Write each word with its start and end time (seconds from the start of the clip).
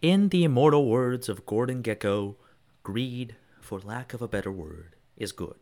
In 0.00 0.28
the 0.28 0.44
immortal 0.44 0.86
words 0.86 1.28
of 1.28 1.44
Gordon 1.44 1.82
Gekko, 1.82 2.36
greed, 2.84 3.34
for 3.60 3.80
lack 3.80 4.14
of 4.14 4.22
a 4.22 4.28
better 4.28 4.52
word, 4.52 4.94
is 5.16 5.32
good. 5.32 5.56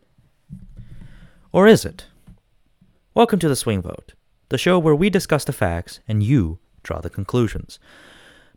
Or 1.51 1.65
is 1.65 1.83
it? 1.83 2.05
Welcome 3.15 3.39
to 3.39 3.49
the 3.49 3.55
Swing 3.55 3.81
Vote, 3.81 4.13
the 4.49 4.59
show 4.59 4.77
where 4.77 4.93
we 4.93 5.09
discuss 5.09 5.43
the 5.43 5.53
facts 5.53 6.01
and 6.07 6.21
you 6.21 6.59
draw 6.83 7.01
the 7.01 7.09
conclusions. 7.09 7.79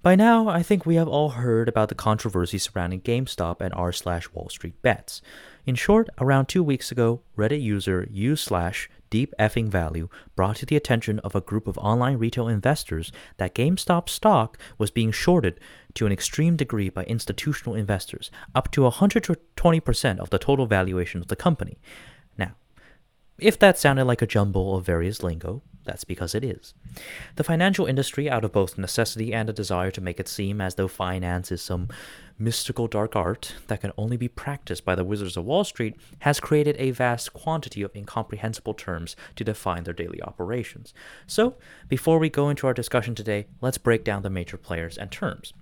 By 0.03 0.17
now, 0.17 0.49
I 0.49 0.63
think 0.63 0.85
we 0.85 0.97
have 0.97 1.09
all 1.09 1.31
heard 1.31 1.67
about 1.67 1.89
the 1.89 1.95
controversy 1.95 2.59
surrounding 2.59 3.01
GameStop 3.01 3.63
and 3.63 3.73
r 3.73 3.91
slash 3.91 4.31
Wall 4.35 4.51
Street 4.51 4.83
bets. 4.83 5.23
In 5.65 5.77
short, 5.77 6.11
around 6.19 6.45
two 6.45 6.63
weeks 6.63 6.93
ago, 6.93 7.23
Reddit 7.39 7.63
user 7.63 8.07
u 8.11 8.37
slash 8.37 8.91
deep 9.11 9.35
effing 9.39 9.69
value 9.69 10.09
brought 10.35 10.57
to 10.57 10.67
the 10.67 10.77
attention 10.77 11.19
of 11.21 11.35
a 11.35 11.41
group 11.41 11.67
of 11.67 11.77
online 11.79 12.17
retail 12.17 12.49
investors 12.49 13.13
that 13.37 13.55
GameStop 13.55 14.09
stock 14.09 14.57
was 14.79 14.91
being 14.91 15.13
shorted 15.13 15.61
to 15.95 16.07
an 16.07 16.13
extreme 16.13 16.57
degree 16.57 16.89
by 16.89 17.05
institutional 17.05 17.77
investors, 17.77 18.31
up 18.55 18.71
to 18.71 18.83
120% 18.83 20.19
of 20.19 20.31
the 20.31 20.39
total 20.39 20.67
valuation 20.67 21.21
of 21.21 21.29
the 21.29 21.37
company. 21.37 21.79
Now, 22.39 22.53
if 23.39 23.59
that 23.59 23.79
sounded 23.79 24.05
like 24.05 24.23
a 24.23 24.27
jumble 24.27 24.77
of 24.77 24.87
various 24.87 25.23
lingo, 25.23 25.63
that's 25.91 26.05
because 26.05 26.37
it 26.37 26.45
is. 26.45 26.73
The 27.35 27.43
financial 27.43 27.85
industry, 27.85 28.31
out 28.31 28.45
of 28.45 28.53
both 28.53 28.79
necessity 28.79 29.35
and 29.35 29.51
a 29.51 29.53
desire 29.53 29.91
to 29.91 30.01
make 30.01 30.21
it 30.21 30.29
seem 30.29 30.61
as 30.61 30.77
though 30.77 30.87
finance 30.87 31.51
is 31.51 31.63
some 31.63 31.89
mystical 32.39 32.87
dark 32.87 33.17
art 33.17 33.57
that 33.67 33.81
can 33.81 33.91
only 33.99 34.17
be 34.17 34.29
practiced 34.29 34.85
by 34.85 34.95
the 34.95 35.03
wizards 35.03 35.37
of 35.37 35.45
Wall 35.45 35.65
Street, 35.65 35.97
has 36.21 36.39
created 36.39 36.77
a 36.79 36.93
vast 36.93 37.33
quantity 37.33 37.83
of 37.83 37.95
incomprehensible 37.97 38.73
terms 38.73 39.17
to 39.35 39.43
define 39.43 39.83
their 39.83 39.93
daily 39.93 40.23
operations. 40.23 40.95
So, 41.27 41.57
before 41.89 42.21
we 42.21 42.31
go 42.31 42.49
into 42.49 42.69
our 42.69 42.75
discussion 42.75 43.17
today, 43.17 43.49
let's 43.61 43.79
break 43.79 44.05
down 44.05 44.23
the 44.23 44.31
major 44.31 44.57
players 44.57 44.97
and 44.97 45.11
terms. 45.11 45.53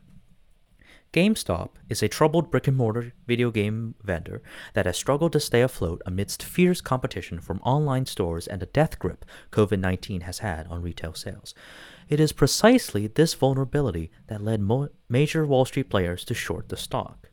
GameStop 1.12 1.71
is 1.89 2.03
a 2.03 2.09
troubled 2.09 2.51
brick 2.51 2.67
and 2.67 2.77
mortar 2.77 3.15
video 3.27 3.51
game 3.51 3.95
vendor 4.05 4.43
that 4.74 4.85
has 4.85 4.99
struggled 4.99 5.32
to 5.32 5.41
stay 5.41 5.63
afloat 5.63 6.02
amidst 6.05 6.43
fierce 6.43 6.82
competition 6.82 7.41
from 7.41 7.60
online 7.60 8.05
stores 8.05 8.46
and 8.46 8.60
the 8.60 8.66
death 8.66 8.99
grip 8.99 9.24
COVID 9.51 9.80
19 9.80 10.23
has 10.23 10.41
had 10.41 10.66
on 10.66 10.82
retail 10.82 11.15
sales. 11.15 11.55
It 12.10 12.21
is 12.21 12.32
precisely 12.32 13.07
this 13.07 13.32
vulnerability 13.32 14.10
that 14.27 14.45
led 14.45 14.60
mo- 14.60 14.91
major 15.09 15.47
Wall 15.47 15.65
Street 15.65 15.88
players 15.88 16.27
to 16.27 16.35
short 16.35 16.69
the 16.69 16.77
stock. 16.77 17.30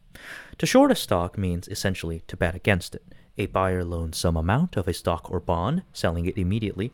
To 0.57 0.65
short 0.65 0.89
a 0.89 0.95
stock 0.95 1.37
means 1.37 1.67
essentially 1.67 2.23
to 2.27 2.37
bet 2.37 2.55
against 2.55 2.95
it. 2.95 3.03
A 3.37 3.47
buyer 3.47 3.83
loans 3.83 4.15
some 4.15 4.37
amount 4.37 4.77
of 4.77 4.87
a 4.87 4.93
stock 4.93 5.29
or 5.29 5.41
bond, 5.41 5.83
selling 5.91 6.25
it 6.25 6.37
immediately, 6.37 6.93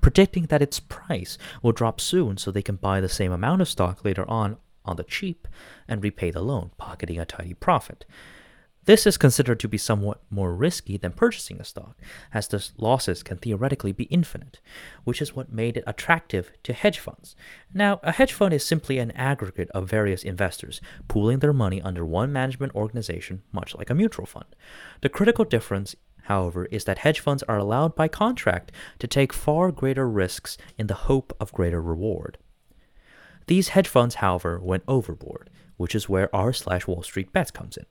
predicting 0.00 0.46
that 0.46 0.62
its 0.62 0.78
price 0.78 1.36
will 1.62 1.72
drop 1.72 2.00
soon 2.00 2.36
so 2.36 2.52
they 2.52 2.62
can 2.62 2.76
buy 2.76 3.00
the 3.00 3.08
same 3.08 3.32
amount 3.32 3.60
of 3.60 3.68
stock 3.68 4.04
later 4.04 4.28
on 4.30 4.56
on 4.86 4.96
the 4.96 5.04
cheap 5.04 5.48
and 5.88 6.02
repay 6.02 6.30
the 6.30 6.42
loan, 6.42 6.70
pocketing 6.78 7.18
a 7.18 7.24
tidy 7.24 7.54
profit. 7.54 8.04
This 8.84 9.04
is 9.04 9.18
considered 9.18 9.58
to 9.60 9.68
be 9.68 9.78
somewhat 9.78 10.22
more 10.30 10.54
risky 10.54 10.96
than 10.96 11.10
purchasing 11.10 11.60
a 11.60 11.64
stock, 11.64 11.96
as 12.32 12.46
the 12.46 12.64
losses 12.78 13.24
can 13.24 13.36
theoretically 13.36 13.90
be 13.90 14.04
infinite, 14.04 14.60
which 15.02 15.20
is 15.20 15.34
what 15.34 15.52
made 15.52 15.76
it 15.76 15.82
attractive 15.88 16.52
to 16.62 16.72
hedge 16.72 17.00
funds. 17.00 17.34
Now, 17.74 17.98
a 18.04 18.12
hedge 18.12 18.32
fund 18.32 18.54
is 18.54 18.64
simply 18.64 18.98
an 18.98 19.10
aggregate 19.10 19.70
of 19.70 19.90
various 19.90 20.22
investors 20.22 20.80
pooling 21.08 21.40
their 21.40 21.52
money 21.52 21.82
under 21.82 22.06
one 22.06 22.32
management 22.32 22.76
organization, 22.76 23.42
much 23.50 23.74
like 23.74 23.90
a 23.90 23.94
mutual 23.94 24.24
fund. 24.24 24.54
The 25.00 25.08
critical 25.08 25.44
difference 25.44 25.96
however, 26.26 26.66
is 26.66 26.84
that 26.84 26.98
hedge 26.98 27.20
funds 27.20 27.42
are 27.44 27.58
allowed 27.58 27.94
by 27.94 28.08
contract 28.08 28.72
to 28.98 29.06
take 29.06 29.32
far 29.32 29.70
greater 29.70 30.08
risks 30.08 30.58
in 30.76 30.86
the 30.86 30.94
hope 30.94 31.34
of 31.40 31.52
greater 31.52 31.80
reward. 31.80 32.38
These 33.46 33.68
hedge 33.68 33.88
funds, 33.88 34.16
however, 34.16 34.58
went 34.60 34.82
overboard, 34.88 35.50
which 35.76 35.94
is 35.94 36.08
where 36.08 36.34
r 36.34 36.52
slash 36.52 36.86
Wall 36.86 37.02
Street 37.02 37.32
Bets 37.32 37.50
comes 37.50 37.76
in. 37.76 37.86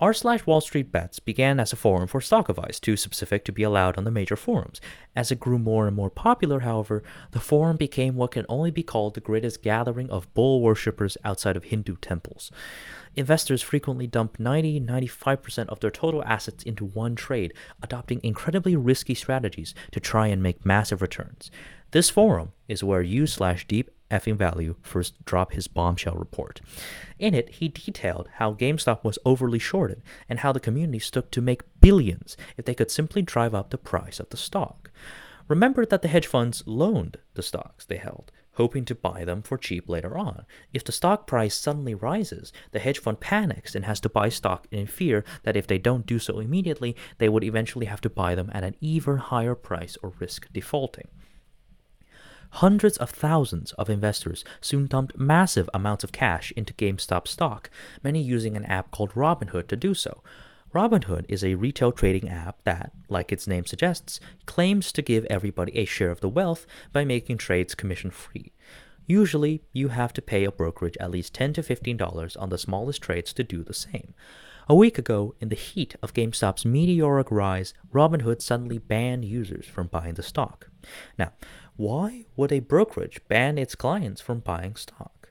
R 0.00 0.14
slash 0.14 0.46
Wall 0.46 0.62
Street 0.62 0.90
Bets 0.90 1.20
began 1.20 1.60
as 1.60 1.74
a 1.74 1.76
forum 1.76 2.08
for 2.08 2.22
stock 2.22 2.48
advice, 2.48 2.80
too 2.80 2.96
specific 2.96 3.44
to 3.44 3.52
be 3.52 3.62
allowed 3.62 3.98
on 3.98 4.04
the 4.04 4.10
major 4.10 4.34
forums. 4.34 4.80
As 5.14 5.30
it 5.30 5.38
grew 5.38 5.58
more 5.58 5.86
and 5.86 5.94
more 5.94 6.08
popular, 6.08 6.60
however, 6.60 7.02
the 7.32 7.38
forum 7.38 7.76
became 7.76 8.16
what 8.16 8.30
can 8.30 8.46
only 8.48 8.70
be 8.70 8.82
called 8.82 9.12
the 9.12 9.20
greatest 9.20 9.62
gathering 9.62 10.08
of 10.08 10.32
bull 10.32 10.62
worshippers 10.62 11.18
outside 11.22 11.54
of 11.54 11.64
Hindu 11.64 11.96
temples. 11.96 12.50
Investors 13.14 13.60
frequently 13.60 14.06
dump 14.06 14.40
90 14.40 14.80
95% 14.80 15.68
of 15.68 15.80
their 15.80 15.90
total 15.90 16.24
assets 16.24 16.64
into 16.64 16.86
one 16.86 17.14
trade, 17.14 17.52
adopting 17.82 18.20
incredibly 18.22 18.74
risky 18.74 19.14
strategies 19.14 19.74
to 19.92 20.00
try 20.00 20.28
and 20.28 20.42
make 20.42 20.64
massive 20.64 21.02
returns. 21.02 21.50
This 21.90 22.08
forum 22.08 22.52
is 22.68 22.82
where 22.82 23.02
u 23.02 23.26
slash 23.26 23.66
deep 23.66 23.90
effing 24.10 24.36
value 24.36 24.76
first 24.82 25.24
dropped 25.24 25.54
his 25.54 25.68
bombshell 25.68 26.16
report. 26.16 26.60
In 27.18 27.34
it, 27.34 27.50
he 27.50 27.68
detailed 27.68 28.28
how 28.34 28.54
GameStop 28.54 29.04
was 29.04 29.18
overly 29.24 29.58
shorted 29.58 30.02
and 30.28 30.40
how 30.40 30.52
the 30.52 30.60
community 30.60 30.98
stood 30.98 31.30
to 31.32 31.40
make 31.40 31.62
billions 31.80 32.36
if 32.56 32.64
they 32.64 32.74
could 32.74 32.90
simply 32.90 33.22
drive 33.22 33.54
up 33.54 33.70
the 33.70 33.78
price 33.78 34.20
of 34.20 34.28
the 34.30 34.36
stock. 34.36 34.90
Remember 35.48 35.84
that 35.84 36.02
the 36.02 36.08
hedge 36.08 36.26
funds 36.26 36.62
loaned 36.66 37.18
the 37.34 37.42
stocks 37.42 37.84
they 37.84 37.96
held, 37.96 38.30
hoping 38.52 38.84
to 38.84 38.94
buy 38.94 39.24
them 39.24 39.42
for 39.42 39.58
cheap 39.58 39.88
later 39.88 40.16
on. 40.16 40.44
If 40.72 40.84
the 40.84 40.92
stock 40.92 41.26
price 41.26 41.56
suddenly 41.56 41.94
rises, 41.94 42.52
the 42.70 42.78
hedge 42.78 43.00
fund 43.00 43.20
panics 43.20 43.74
and 43.74 43.84
has 43.84 43.98
to 44.00 44.08
buy 44.08 44.28
stock 44.28 44.68
in 44.70 44.86
fear 44.86 45.24
that 45.42 45.56
if 45.56 45.66
they 45.66 45.78
don't 45.78 46.06
do 46.06 46.18
so 46.18 46.38
immediately, 46.38 46.94
they 47.18 47.28
would 47.28 47.42
eventually 47.42 47.86
have 47.86 48.00
to 48.02 48.10
buy 48.10 48.34
them 48.34 48.50
at 48.52 48.64
an 48.64 48.76
even 48.80 49.16
higher 49.16 49.54
price 49.54 49.96
or 50.02 50.12
risk 50.20 50.46
defaulting. 50.52 51.08
Hundreds 52.54 52.96
of 52.96 53.10
thousands 53.10 53.72
of 53.72 53.88
investors 53.88 54.44
soon 54.60 54.86
dumped 54.86 55.18
massive 55.18 55.70
amounts 55.72 56.04
of 56.04 56.12
cash 56.12 56.52
into 56.56 56.74
GameStop 56.74 57.28
stock, 57.28 57.70
many 58.02 58.20
using 58.20 58.56
an 58.56 58.64
app 58.64 58.90
called 58.90 59.12
Robinhood 59.12 59.68
to 59.68 59.76
do 59.76 59.94
so. 59.94 60.22
Robinhood 60.74 61.24
is 61.28 61.42
a 61.42 61.54
retail 61.54 61.90
trading 61.90 62.28
app 62.28 62.62
that, 62.62 62.92
like 63.08 63.32
its 63.32 63.46
name 63.46 63.66
suggests, 63.66 64.20
claims 64.46 64.92
to 64.92 65.02
give 65.02 65.24
everybody 65.26 65.76
a 65.76 65.84
share 65.84 66.10
of 66.10 66.20
the 66.20 66.28
wealth 66.28 66.66
by 66.92 67.04
making 67.04 67.38
trades 67.38 67.74
commission 67.74 68.10
free. 68.10 68.52
Usually, 69.06 69.62
you 69.72 69.88
have 69.88 70.12
to 70.12 70.22
pay 70.22 70.44
a 70.44 70.52
brokerage 70.52 70.96
at 71.00 71.10
least 71.10 71.34
10 71.34 71.54
to 71.54 71.62
$15 71.62 72.40
on 72.40 72.48
the 72.50 72.58
smallest 72.58 73.02
trades 73.02 73.32
to 73.32 73.42
do 73.42 73.64
the 73.64 73.74
same. 73.74 74.14
A 74.68 74.74
week 74.74 74.98
ago, 74.98 75.34
in 75.40 75.48
the 75.48 75.56
heat 75.56 75.96
of 76.00 76.14
GameStop's 76.14 76.64
meteoric 76.64 77.28
rise, 77.32 77.74
Robinhood 77.92 78.40
suddenly 78.40 78.78
banned 78.78 79.24
users 79.24 79.66
from 79.66 79.88
buying 79.88 80.14
the 80.14 80.22
stock. 80.22 80.68
Now, 81.18 81.32
why 81.76 82.26
would 82.36 82.52
a 82.52 82.60
brokerage 82.60 83.20
ban 83.28 83.58
its 83.58 83.74
clients 83.74 84.20
from 84.20 84.40
buying 84.40 84.76
stock? 84.76 85.30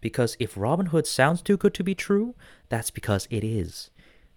Because 0.00 0.36
if 0.38 0.54
Robinhood 0.54 1.06
sounds 1.06 1.42
too 1.42 1.56
good 1.56 1.74
to 1.74 1.84
be 1.84 1.94
true, 1.94 2.34
that's 2.68 2.90
because 2.90 3.26
it 3.30 3.44
is. 3.44 3.90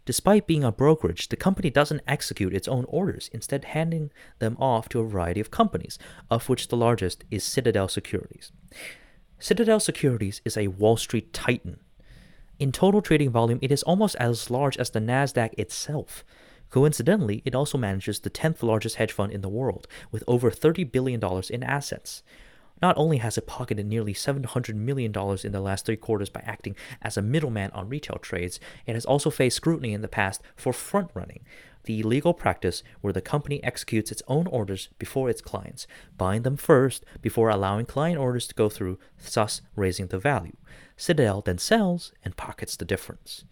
Despite 0.05 0.47
being 0.47 0.65
a 0.65 0.71
brokerage, 0.71 1.29
the 1.29 1.37
company 1.37 1.69
doesn't 1.69 2.01
execute 2.05 2.53
its 2.53 2.67
own 2.67 2.83
orders, 2.89 3.29
instead, 3.31 3.63
handing 3.65 4.11
them 4.39 4.57
off 4.59 4.89
to 4.89 4.99
a 4.99 5.07
variety 5.07 5.39
of 5.39 5.49
companies, 5.49 5.97
of 6.29 6.49
which 6.49 6.67
the 6.67 6.75
largest 6.75 7.23
is 7.31 7.43
Citadel 7.43 7.87
Securities. 7.87 8.51
Citadel 9.39 9.79
Securities 9.79 10.41
is 10.43 10.57
a 10.57 10.67
Wall 10.67 10.97
Street 10.97 11.31
titan. 11.31 11.79
In 12.59 12.73
total 12.73 13.01
trading 13.01 13.29
volume, 13.29 13.59
it 13.61 13.71
is 13.71 13.83
almost 13.83 14.15
as 14.17 14.49
large 14.49 14.77
as 14.77 14.89
the 14.89 14.99
NASDAQ 14.99 15.53
itself. 15.57 16.25
Coincidentally, 16.73 17.43
it 17.45 17.53
also 17.53 17.77
manages 17.77 18.19
the 18.19 18.31
10th 18.31 18.63
largest 18.63 18.95
hedge 18.95 19.11
fund 19.11 19.31
in 19.31 19.41
the 19.41 19.47
world, 19.47 19.87
with 20.11 20.23
over 20.27 20.49
$30 20.49 20.91
billion 20.91 21.21
in 21.51 21.61
assets. 21.61 22.23
Not 22.81 22.97
only 22.97 23.17
has 23.17 23.37
it 23.37 23.45
pocketed 23.45 23.85
nearly 23.85 24.15
$700 24.15 24.73
million 24.73 25.13
in 25.43 25.51
the 25.51 25.59
last 25.59 25.85
three 25.85 25.97
quarters 25.97 26.31
by 26.31 26.41
acting 26.43 26.75
as 26.99 27.15
a 27.15 27.21
middleman 27.21 27.69
on 27.73 27.89
retail 27.89 28.17
trades, 28.17 28.59
it 28.87 28.95
has 28.95 29.05
also 29.05 29.29
faced 29.29 29.57
scrutiny 29.57 29.93
in 29.93 30.01
the 30.01 30.07
past 30.07 30.41
for 30.55 30.73
front 30.73 31.11
running, 31.13 31.41
the 31.83 31.99
illegal 31.99 32.33
practice 32.33 32.81
where 33.01 33.13
the 33.13 33.21
company 33.21 33.63
executes 33.63 34.11
its 34.11 34.23
own 34.27 34.47
orders 34.47 34.89
before 34.97 35.29
its 35.29 35.43
clients, 35.43 35.85
buying 36.17 36.41
them 36.41 36.57
first 36.57 37.05
before 37.21 37.51
allowing 37.51 37.85
client 37.85 38.17
orders 38.17 38.47
to 38.47 38.55
go 38.55 38.67
through, 38.67 38.97
thus 39.35 39.61
raising 39.75 40.07
the 40.07 40.17
value. 40.17 40.57
Citadel 40.97 41.41
then 41.41 41.59
sells 41.59 42.13
and 42.25 42.35
pockets 42.35 42.75
the 42.75 42.83
difference. 42.83 43.45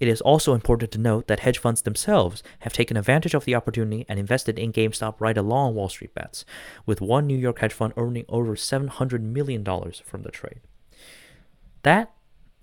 It 0.00 0.08
is 0.08 0.22
also 0.22 0.54
important 0.54 0.90
to 0.92 0.98
note 0.98 1.26
that 1.28 1.40
hedge 1.40 1.58
funds 1.58 1.82
themselves 1.82 2.42
have 2.60 2.72
taken 2.72 2.96
advantage 2.96 3.34
of 3.34 3.44
the 3.44 3.54
opportunity 3.54 4.06
and 4.08 4.18
invested 4.18 4.58
in 4.58 4.72
GameStop 4.72 5.16
right 5.18 5.36
along 5.36 5.74
Wall 5.74 5.90
Street 5.90 6.14
bets, 6.14 6.46
with 6.86 7.02
one 7.02 7.26
New 7.26 7.36
York 7.36 7.58
hedge 7.58 7.74
fund 7.74 7.92
earning 7.98 8.24
over 8.28 8.56
$700 8.56 9.20
million 9.20 9.62
from 10.02 10.22
the 10.22 10.30
trade. 10.30 10.60
That 11.82 12.12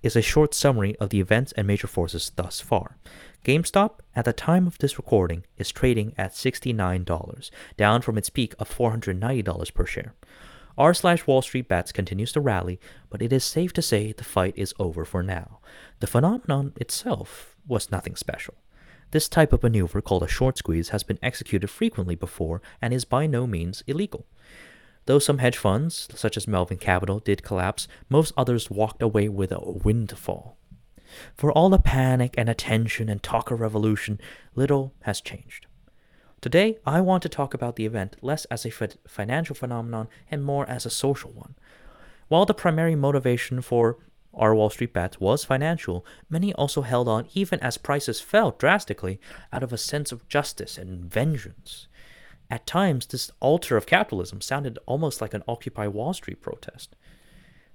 is 0.02 0.16
a 0.16 0.22
short 0.22 0.54
summary 0.54 0.96
of 0.98 1.10
the 1.10 1.20
events 1.20 1.52
and 1.54 1.68
major 1.68 1.88
forces 1.88 2.32
thus 2.36 2.60
far. 2.60 2.98
GameStop, 3.46 4.00
at 4.16 4.26
the 4.26 4.34
time 4.34 4.66
of 4.66 4.78
this 4.80 4.98
recording, 4.98 5.46
is 5.58 5.72
trading 5.72 6.14
at 6.18 6.34
$69, 6.34 7.52
down 7.78 8.02
from 8.02 8.18
its 8.18 8.30
peak 8.30 8.56
of 8.58 8.76
$490 8.76 9.74
per 9.74 9.86
share. 9.86 10.16
R 10.78 10.94
slash 10.94 11.26
Wall 11.26 11.42
Street 11.42 11.68
Bets 11.68 11.92
continues 11.92 12.32
to 12.34 12.42
rally, 12.42 12.80
but 13.10 13.22
it 13.22 13.34
is 13.34 13.44
safe 13.44 13.74
to 13.74 13.82
say 13.82 14.12
the 14.12 14.24
fight 14.24 14.54
is 14.56 14.74
over 14.78 15.06
for 15.06 15.24
now. 15.24 15.60
The 16.00 16.08
phenomenon 16.08 16.74
itself 16.76 17.56
was 17.68 17.92
nothing 17.92 18.16
special. 18.16 18.56
This 19.12 19.30
type 19.30 19.54
of 19.54 19.64
maneuver, 19.64 20.02
called 20.02 20.24
a 20.24 20.28
short 20.28 20.58
squeeze, 20.58 20.90
has 20.90 21.04
been 21.04 21.20
executed 21.24 21.70
frequently 21.70 22.16
before 22.16 22.62
and 22.82 22.94
is 22.94 23.06
by 23.06 23.26
no 23.26 23.48
means 23.48 23.84
illegal. 23.88 24.26
Though 25.06 25.20
some 25.20 25.38
hedge 25.38 25.58
funds, 25.58 26.10
such 26.14 26.36
as 26.36 26.48
Melvin 26.48 26.78
Capital, 26.78 27.20
did 27.20 27.42
collapse, 27.42 27.88
most 28.10 28.34
others 28.36 28.70
walked 28.70 29.02
away 29.02 29.30
with 29.30 29.54
a 29.54 29.62
windfall. 29.62 30.58
For 31.36 31.54
all 31.54 31.70
the 31.70 31.80
panic 31.80 32.36
and 32.38 32.50
attention 32.50 33.08
and 33.08 33.24
talk 33.24 33.50
of 33.50 33.62
revolution, 33.62 34.20
little 34.54 34.94
has 35.04 35.22
changed. 35.22 35.67
Today, 36.40 36.78
I 36.86 37.02
want 37.02 37.24
to 37.24 37.30
talk 37.30 37.56
about 37.56 37.78
the 37.78 37.86
event 37.88 38.16
less 38.22 38.46
as 38.46 38.64
a 38.64 38.70
financial 38.70 39.56
phenomenon 39.56 40.08
and 40.30 40.44
more 40.44 40.70
as 40.70 40.86
a 40.86 40.92
social 40.92 41.32
one. 41.32 41.56
While 42.28 42.46
the 42.46 42.54
primary 42.54 42.96
motivation 42.96 43.60
for 43.62 43.98
our 44.36 44.54
Wall 44.54 44.70
Street 44.70 44.94
bets 44.94 45.20
was 45.20 45.44
financial, 45.44 46.06
many 46.30 46.54
also 46.54 46.84
held 46.84 47.08
on 47.08 47.28
even 47.34 47.60
as 47.62 47.80
prices 47.80 48.22
fell 48.22 48.52
drastically 48.52 49.20
out 49.52 49.64
of 49.64 49.74
a 49.74 49.80
sense 49.80 50.12
of 50.12 50.28
justice 50.30 50.78
and 50.78 51.12
vengeance. 51.12 51.88
At 52.52 52.68
times, 52.68 53.08
this 53.08 53.32
altar 53.40 53.76
of 53.76 53.88
capitalism 53.88 54.40
sounded 54.40 54.78
almost 54.86 55.22
like 55.22 55.34
an 55.34 55.44
Occupy 55.48 55.88
Wall 55.88 56.14
Street 56.14 56.40
protest. 56.40 56.96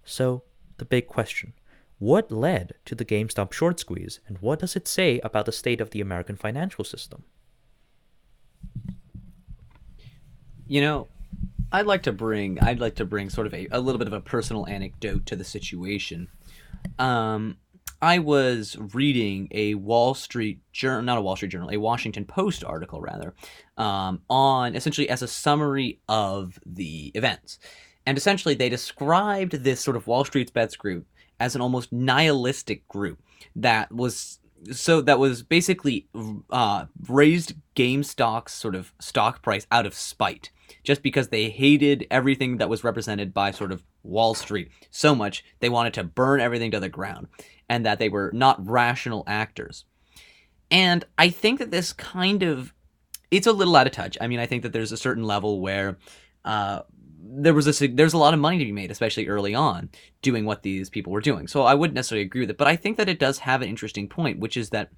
So, 0.04 0.44
the 0.78 0.84
big 0.84 1.08
question 1.08 1.54
what 1.98 2.30
led 2.30 2.74
to 2.84 2.94
the 2.94 3.04
GameStop 3.04 3.52
short 3.52 3.80
squeeze, 3.80 4.20
and 4.26 4.38
what 4.38 4.58
does 4.60 4.74
it 4.76 4.88
say 4.88 5.20
about 5.20 5.46
the 5.46 5.52
state 5.52 5.80
of 5.80 5.90
the 5.90 6.00
American 6.00 6.36
financial 6.36 6.84
system? 6.84 7.24
You 10.66 10.80
know, 10.80 11.08
I'd 11.70 11.86
like 11.86 12.04
to 12.04 12.12
bring 12.12 12.60
I'd 12.60 12.80
like 12.80 12.96
to 12.96 13.04
bring 13.04 13.30
sort 13.30 13.46
of 13.46 13.54
a, 13.54 13.66
a 13.70 13.80
little 13.80 13.98
bit 13.98 14.06
of 14.06 14.12
a 14.12 14.20
personal 14.20 14.66
anecdote 14.66 15.26
to 15.26 15.36
the 15.36 15.44
situation. 15.44 16.28
Um, 16.98 17.56
I 18.02 18.18
was 18.18 18.76
reading 18.94 19.48
a 19.52 19.74
Wall 19.74 20.14
Street 20.14 20.60
journal, 20.72 21.02
not 21.02 21.18
a 21.18 21.22
Wall 21.22 21.36
Street 21.36 21.50
journal, 21.52 21.70
a 21.70 21.76
Washington 21.76 22.24
Post 22.24 22.64
article 22.64 23.00
rather, 23.00 23.32
um, 23.76 24.22
on 24.28 24.74
essentially 24.74 25.08
as 25.08 25.22
a 25.22 25.28
summary 25.28 26.00
of 26.08 26.58
the 26.66 27.12
events. 27.14 27.58
And 28.04 28.18
essentially, 28.18 28.56
they 28.56 28.68
described 28.68 29.52
this 29.52 29.80
sort 29.80 29.96
of 29.96 30.08
Wall 30.08 30.24
Street's 30.24 30.50
bets 30.50 30.74
group 30.74 31.06
as 31.38 31.54
an 31.54 31.60
almost 31.60 31.92
nihilistic 31.92 32.86
group 32.88 33.20
that 33.54 33.92
was 33.92 34.40
so 34.70 35.00
that 35.00 35.18
was 35.18 35.42
basically 35.42 36.08
uh, 36.50 36.86
raised 37.08 37.54
GameStop's 37.74 38.52
sort 38.52 38.74
of 38.74 38.92
stock 39.00 39.42
price 39.42 39.66
out 39.70 39.86
of 39.86 39.94
spite, 39.94 40.50
just 40.84 41.02
because 41.02 41.28
they 41.28 41.50
hated 41.50 42.06
everything 42.10 42.58
that 42.58 42.68
was 42.68 42.84
represented 42.84 43.34
by 43.34 43.50
sort 43.50 43.72
of 43.72 43.82
Wall 44.02 44.34
Street 44.34 44.70
so 44.90 45.14
much 45.14 45.44
they 45.60 45.68
wanted 45.68 45.94
to 45.94 46.04
burn 46.04 46.40
everything 46.40 46.70
to 46.70 46.80
the 46.80 46.88
ground, 46.88 47.28
and 47.68 47.84
that 47.86 47.98
they 47.98 48.08
were 48.08 48.30
not 48.34 48.64
rational 48.66 49.24
actors. 49.26 49.84
And 50.70 51.04
I 51.18 51.28
think 51.28 51.58
that 51.58 51.70
this 51.70 51.92
kind 51.92 52.42
of 52.42 52.72
it's 53.30 53.46
a 53.46 53.52
little 53.52 53.76
out 53.76 53.86
of 53.86 53.92
touch. 53.92 54.18
I 54.20 54.26
mean, 54.26 54.38
I 54.38 54.46
think 54.46 54.62
that 54.62 54.72
there's 54.72 54.92
a 54.92 54.96
certain 54.96 55.24
level 55.24 55.60
where 55.60 55.98
uh, 56.44 56.82
there 57.34 57.54
was 57.54 57.82
a 57.82 57.86
there's 57.88 58.12
a 58.12 58.18
lot 58.18 58.34
of 58.34 58.40
money 58.40 58.58
to 58.58 58.64
be 58.64 58.72
made, 58.72 58.90
especially 58.90 59.26
early 59.26 59.54
on, 59.54 59.88
doing 60.20 60.44
what 60.44 60.62
these 60.62 60.90
people 60.90 61.12
were 61.12 61.20
doing. 61.20 61.46
So 61.46 61.62
I 61.62 61.74
wouldn't 61.74 61.94
necessarily 61.94 62.26
agree 62.26 62.42
with 62.42 62.50
it, 62.50 62.58
but 62.58 62.68
I 62.68 62.76
think 62.76 62.96
that 62.98 63.08
it 63.08 63.18
does 63.18 63.38
have 63.38 63.62
an 63.62 63.68
interesting 63.68 64.08
point, 64.08 64.38
which 64.38 64.56
is 64.56 64.70
that 64.70 64.90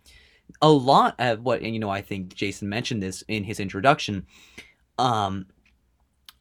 a 0.61 0.71
lot 0.71 1.15
of 1.19 1.41
what 1.41 1.63
and 1.63 1.73
you 1.73 1.81
know 1.81 1.91
I 1.91 2.03
think 2.03 2.35
Jason 2.35 2.69
mentioned 2.69 3.03
this 3.03 3.23
in 3.29 3.45
his 3.45 3.61
introduction. 3.61 4.27
Um, 4.99 5.47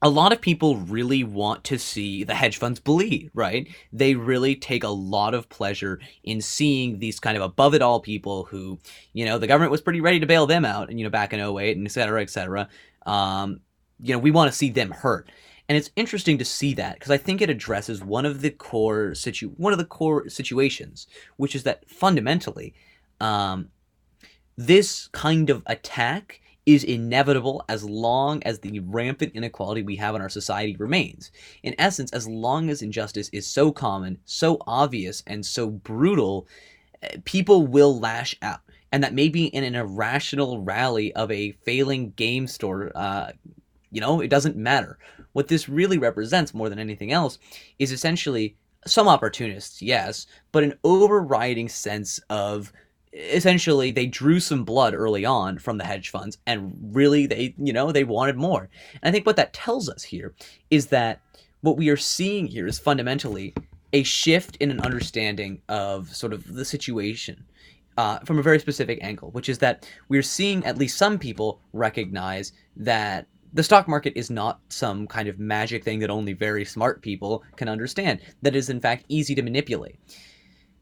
a 0.01 0.09
lot 0.09 0.33
of 0.33 0.41
people 0.41 0.75
really 0.75 1.23
want 1.23 1.63
to 1.63 1.79
see 1.79 2.25
the 2.25 2.35
hedge 2.35 2.57
funds 2.57 2.81
bleed, 2.81 3.31
right? 3.33 3.69
They 3.93 4.15
really 4.15 4.53
take 4.53 4.83
a 4.83 4.89
lot 4.89 5.33
of 5.33 5.47
pleasure 5.47 6.01
in 6.25 6.41
seeing 6.41 6.99
these 6.99 7.21
kind 7.21 7.37
of 7.37 7.43
above 7.43 7.73
it 7.73 7.81
all 7.81 8.01
people 8.01 8.43
who, 8.43 8.79
you 9.13 9.23
know, 9.23 9.37
the 9.37 9.47
government 9.47 9.71
was 9.71 9.79
pretty 9.79 10.01
ready 10.01 10.19
to 10.19 10.25
bail 10.25 10.45
them 10.45 10.65
out, 10.65 10.89
and 10.89 10.99
you 10.99 11.05
know, 11.05 11.09
back 11.09 11.31
in 11.31 11.39
08 11.39 11.77
and 11.77 11.87
et 11.87 11.91
cetera, 11.91 12.21
et 12.21 12.29
cetera. 12.29 12.67
Um, 13.05 13.61
you 14.01 14.13
know, 14.13 14.19
we 14.19 14.31
want 14.31 14.51
to 14.51 14.57
see 14.57 14.69
them 14.69 14.91
hurt. 14.91 15.29
And 15.69 15.77
it's 15.77 15.91
interesting 15.95 16.37
to 16.37 16.45
see 16.45 16.73
that 16.75 16.95
because 16.95 17.11
I 17.11 17.17
think 17.17 17.41
it 17.41 17.49
addresses 17.49 18.03
one 18.03 18.25
of 18.25 18.41
the 18.41 18.51
core 18.51 19.15
situ 19.15 19.49
one 19.57 19.73
of 19.73 19.79
the 19.79 19.85
core 19.85 20.27
situations, 20.29 21.07
which 21.37 21.55
is 21.55 21.63
that 21.63 21.89
fundamentally, 21.89 22.73
um, 23.21 23.69
this 24.57 25.07
kind 25.07 25.49
of 25.49 25.63
attack 25.65 26.41
is 26.65 26.83
inevitable 26.83 27.63
as 27.67 27.83
long 27.83 28.41
as 28.43 28.59
the 28.59 28.79
rampant 28.79 29.33
inequality 29.35 29.83
we 29.83 29.97
have 29.97 30.15
in 30.15 30.21
our 30.21 30.29
society 30.29 30.75
remains. 30.77 31.31
In 31.61 31.75
essence, 31.77 32.11
as 32.13 32.27
long 32.27 32.69
as 32.69 32.81
injustice 32.81 33.29
is 33.29 33.45
so 33.45 33.71
common, 33.71 34.17
so 34.25 34.57
obvious, 34.65 35.23
and 35.27 35.45
so 35.45 35.69
brutal, 35.69 36.47
eh, 37.01 37.17
people 37.25 37.67
will 37.67 37.99
lash 37.99 38.35
out. 38.41 38.61
And 38.91 39.03
that 39.03 39.13
may 39.13 39.27
be 39.27 39.45
in 39.45 39.63
an 39.63 39.75
irrational 39.75 40.61
rally 40.61 41.13
of 41.15 41.31
a 41.31 41.51
failing 41.65 42.11
game 42.11 42.47
store. 42.47 42.91
Uh, 42.95 43.31
you 43.91 43.99
know, 43.99 44.21
it 44.21 44.29
doesn't 44.29 44.55
matter. 44.55 44.97
What 45.33 45.47
this 45.47 45.67
really 45.67 45.97
represents 45.97 46.53
more 46.53 46.69
than 46.69 46.79
anything 46.79 47.11
else 47.11 47.37
is 47.79 47.91
essentially 47.91 48.55
some 48.85 49.07
opportunists, 49.07 49.81
yes, 49.81 50.27
but 50.51 50.63
an 50.63 50.77
overriding 50.83 51.69
sense 51.69 52.19
of 52.29 52.71
essentially 53.13 53.91
they 53.91 54.07
drew 54.07 54.39
some 54.39 54.63
blood 54.63 54.93
early 54.93 55.23
on 55.23 55.57
from 55.59 55.77
the 55.77 55.83
hedge 55.83 56.09
funds 56.09 56.37
and 56.47 56.73
really 56.81 57.27
they 57.27 57.53
you 57.57 57.71
know 57.71 57.91
they 57.91 58.03
wanted 58.03 58.35
more. 58.35 58.69
And 59.01 59.09
i 59.09 59.11
think 59.11 59.25
what 59.25 59.35
that 59.35 59.53
tells 59.53 59.87
us 59.87 60.03
here 60.03 60.33
is 60.71 60.87
that 60.87 61.21
what 61.61 61.77
we 61.77 61.89
are 61.89 61.97
seeing 61.97 62.47
here 62.47 62.67
is 62.67 62.79
fundamentally 62.79 63.53
a 63.93 64.03
shift 64.03 64.55
in 64.57 64.71
an 64.71 64.79
understanding 64.81 65.61
of 65.69 66.13
sort 66.15 66.33
of 66.33 66.51
the 66.51 66.65
situation 66.65 67.45
uh, 67.95 68.17
from 68.19 68.39
a 68.39 68.41
very 68.41 68.57
specific 68.57 68.97
angle 69.03 69.29
which 69.31 69.47
is 69.47 69.59
that 69.59 69.87
we're 70.09 70.23
seeing 70.23 70.65
at 70.65 70.79
least 70.79 70.97
some 70.97 71.19
people 71.19 71.61
recognize 71.73 72.51
that 72.75 73.27
the 73.53 73.63
stock 73.63 73.87
market 73.87 74.13
is 74.15 74.29
not 74.29 74.59
some 74.69 75.07
kind 75.07 75.27
of 75.27 75.39
magic 75.39 75.83
thing 75.83 75.99
that 75.99 76.09
only 76.09 76.33
very 76.33 76.65
smart 76.65 77.01
people 77.01 77.43
can 77.55 77.69
understand, 77.69 78.19
that 78.41 78.55
is, 78.55 78.69
in 78.69 78.81
fact, 78.81 79.05
easy 79.09 79.35
to 79.35 79.43
manipulate. 79.43 79.99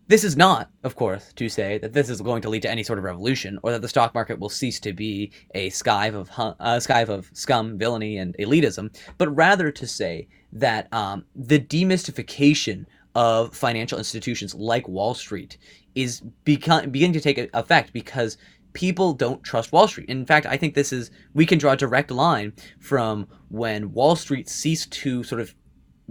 This 0.07 0.23
is 0.23 0.35
not, 0.35 0.69
of 0.83 0.95
course, 0.95 1.31
to 1.33 1.47
say 1.47 1.77
that 1.77 1.93
this 1.93 2.09
is 2.09 2.21
going 2.21 2.41
to 2.41 2.49
lead 2.49 2.63
to 2.63 2.71
any 2.71 2.83
sort 2.83 2.99
of 2.99 3.05
revolution, 3.05 3.59
or 3.63 3.71
that 3.71 3.81
the 3.81 3.87
stock 3.87 4.13
market 4.13 4.39
will 4.39 4.49
cease 4.49 4.79
to 4.81 4.93
be 4.93 5.31
a 5.53 5.69
skive 5.69 6.15
of 6.15 6.29
a 6.59 6.77
skive 6.77 7.09
of 7.09 7.29
scum, 7.33 7.77
villainy, 7.77 8.17
and 8.17 8.35
elitism, 8.37 8.93
but 9.17 9.29
rather 9.29 9.71
to 9.71 9.87
say 9.87 10.27
that 10.51 10.91
um, 10.93 11.23
the 11.35 11.59
demystification 11.59 12.85
of 13.15 13.55
financial 13.55 13.97
institutions 13.97 14.55
like 14.55 14.87
Wall 14.87 15.13
Street 15.13 15.57
is 15.95 16.21
become, 16.43 16.89
beginning 16.89 17.13
to 17.13 17.21
take 17.21 17.49
effect 17.53 17.93
because 17.93 18.37
people 18.73 19.13
don't 19.13 19.43
trust 19.43 19.71
Wall 19.71 19.87
Street. 19.87 20.09
In 20.09 20.25
fact, 20.25 20.45
I 20.45 20.57
think 20.57 20.73
this 20.73 20.93
is 20.93 21.11
we 21.33 21.45
can 21.45 21.57
draw 21.57 21.73
a 21.73 21.77
direct 21.77 22.11
line 22.11 22.53
from 22.79 23.27
when 23.49 23.93
Wall 23.93 24.15
Street 24.15 24.49
ceased 24.49 24.91
to 24.93 25.23
sort 25.23 25.41
of 25.41 25.53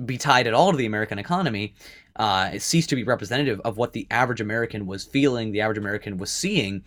be 0.05 0.19
tied 0.19 0.47
at 0.47 0.55
all 0.55 0.71
to 0.71 0.77
the 0.77 0.87
American 0.87 1.19
economy. 1.19 1.75
Uh, 2.17 2.51
it 2.55 2.63
ceased 2.63 2.91
to 2.91 2.97
be 2.97 3.05
representative 3.05 3.61
of 3.65 3.77
what 3.77 3.93
the 3.93 4.07
average 4.11 4.41
American 4.41 4.87
was 4.87 5.05
feeling, 5.05 5.53
the 5.53 5.61
average 5.61 5.79
American 5.79 6.19
was 6.19 6.31
seeing. 6.31 6.83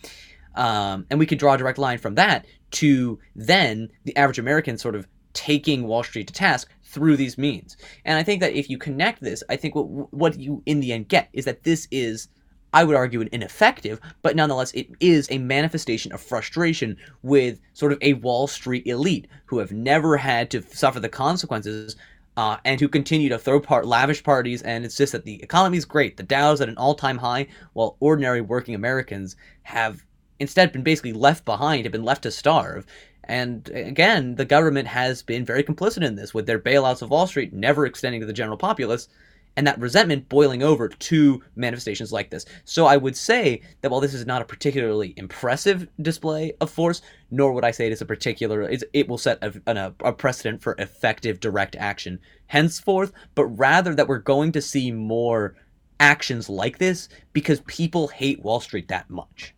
Um, 0.56 1.06
and 1.10 1.20
we 1.20 1.26
could 1.26 1.40
draw 1.40 1.54
a 1.54 1.58
direct 1.58 1.80
line 1.80 1.98
from 1.98 2.16
that 2.16 2.46
to 2.72 3.20
then 3.36 3.90
the 4.04 4.16
average 4.16 4.40
American 4.40 4.78
sort 4.78 4.96
of 4.96 5.08
taking 5.34 5.88
Wall 5.88 6.04
Street 6.04 6.28
to 6.28 6.34
task 6.34 6.70
through 6.84 7.18
these 7.18 7.38
means. 7.38 7.76
And 8.06 8.18
I 8.18 8.24
think 8.24 8.40
that 8.42 8.54
if 8.54 8.70
you 8.70 8.78
connect 8.78 9.22
this, 9.22 9.44
I 9.50 9.56
think 9.56 9.74
what 9.76 10.14
what 10.14 10.40
you 10.40 10.62
in 10.66 10.80
the 10.80 10.94
end 10.94 11.08
get 11.08 11.30
is 11.34 11.46
that 11.46 11.64
this 11.64 11.88
is 11.92 12.28
I 12.74 12.84
would 12.84 12.96
argue, 12.96 13.22
ineffective, 13.32 14.00
but 14.24 14.36
nonetheless, 14.36 14.72
it 14.74 14.90
is 15.00 15.28
a 15.30 15.38
manifestation 15.38 16.12
of 16.12 16.22
frustration 16.22 16.98
with 17.22 17.60
sort 17.74 17.92
of 17.92 18.00
a 18.02 18.14
Wall 18.14 18.48
Street 18.48 18.88
elite 18.88 19.28
who 19.46 19.60
have 19.60 19.72
never 19.72 20.18
had 20.18 20.50
to 20.52 20.64
suffer 20.64 21.00
the 21.00 21.08
consequences 21.10 21.96
uh, 22.36 22.58
and 22.66 22.80
who 22.80 22.88
continue 22.88 23.30
to 23.30 23.38
throw 23.38 23.60
part 23.60 23.86
lavish 23.86 24.24
parties 24.24 24.64
and 24.64 24.84
insist 24.84 25.12
that 25.12 25.24
the 25.24 25.42
economy 25.44 25.78
is 25.78 25.86
great, 25.86 26.18
the 26.18 26.24
Dow's 26.24 26.62
at 26.62 26.70
an 26.70 26.78
all-time 26.78 27.20
high, 27.20 27.48
while 27.74 27.96
ordinary 28.00 28.42
working 28.42 28.74
Americans 28.74 29.36
have 29.62 30.04
instead 30.40 30.72
been 30.72 30.84
basically 30.84 31.14
left 31.14 31.46
behind, 31.46 31.86
have 31.86 31.92
been 31.92 32.04
left 32.04 32.24
to 32.24 32.32
starve. 32.32 32.86
And 33.26 33.70
again, 33.70 34.36
the 34.36 34.46
government 34.46 34.88
has 34.88 35.22
been 35.22 35.46
very 35.46 35.64
complicit 35.64 36.04
in 36.04 36.16
this 36.16 36.34
with 36.34 36.48
their 36.48 36.60
bailouts 36.60 37.02
of 37.02 37.12
Wall 37.12 37.28
Street 37.28 37.54
never 37.54 37.86
extending 37.86 38.20
to 38.20 38.28
the 38.28 38.34
general 38.34 38.58
populace 38.58 39.08
and 39.56 39.68
that 39.68 39.80
resentment 39.80 40.30
boiling 40.30 40.64
over 40.64 40.88
to 40.88 41.42
manifestations 41.56 42.12
like 42.12 42.30
this. 42.30 42.46
So 42.66 42.86
I 42.86 42.98
would 42.98 43.16
say 43.16 43.62
that 43.82 43.92
while 43.92 44.02
this 44.02 44.14
is 44.14 44.26
not 44.26 44.42
a 44.42 44.46
particularly 44.46 45.14
impressive 45.18 45.88
display 46.02 46.54
of 46.60 46.72
force, 46.72 47.02
nor 47.30 47.54
would 47.54 47.64
I 47.64 47.72
say 47.72 47.86
it 47.86 47.92
is 47.92 48.02
a 48.02 48.06
particular, 48.06 48.70
it 48.94 49.08
will 49.08 49.18
set 49.18 49.44
a, 49.44 49.54
a, 49.68 49.94
a 50.04 50.14
precedent 50.14 50.62
for 50.62 50.76
effective 50.80 51.40
direct 51.40 51.76
action 51.76 52.20
henceforth, 52.48 53.12
but 53.36 53.46
rather 53.46 53.94
that 53.96 54.08
we're 54.08 54.18
going 54.20 54.52
to 54.54 54.62
see 54.62 54.92
more 54.92 55.56
actions 56.00 56.50
like 56.50 56.80
this 56.80 57.10
because 57.32 57.62
people 57.62 58.08
hate 58.08 58.44
Wall 58.44 58.60
Street 58.60 58.88
that 58.88 59.10
much. 59.10 59.54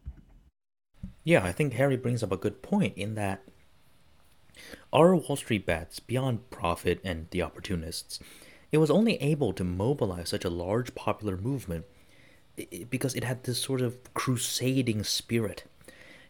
Yeah, 1.23 1.43
I 1.43 1.51
think 1.51 1.73
Harry 1.73 1.97
brings 1.97 2.21
up 2.21 2.31
a 2.31 2.37
good 2.37 2.61
point 2.61 2.97
in 2.97 3.15
that 3.15 3.41
our 4.93 5.15
Wall 5.15 5.35
Street 5.35 5.65
bets, 5.65 5.99
beyond 5.99 6.49
profit 6.49 7.01
and 7.03 7.27
the 7.31 7.41
opportunists, 7.41 8.19
it 8.75 8.79
was 8.79 8.91
only 8.91 9.15
able 9.21 9.53
to 9.53 9.63
mobilize 9.63 10.27
such 10.27 10.43
a 10.43 10.49
large 10.49 10.93
popular 10.95 11.37
movement 11.37 11.85
because 12.89 13.15
it 13.15 13.23
had 13.23 13.45
this 13.45 13.57
sort 13.57 13.79
of 13.79 14.13
crusading 14.13 15.01
spirit. 15.05 15.63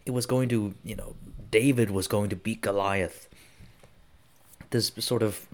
It 0.05 0.11
was 0.11 0.27
going 0.27 0.49
to, 0.49 0.75
you 0.83 0.95
know, 0.95 1.15
David 1.49 1.89
was 1.89 2.07
going 2.07 2.29
to 2.29 2.35
beat 2.35 2.61
Goliath. 2.61 3.27
This 4.69 4.91
sort 4.99 5.23
of 5.23 5.47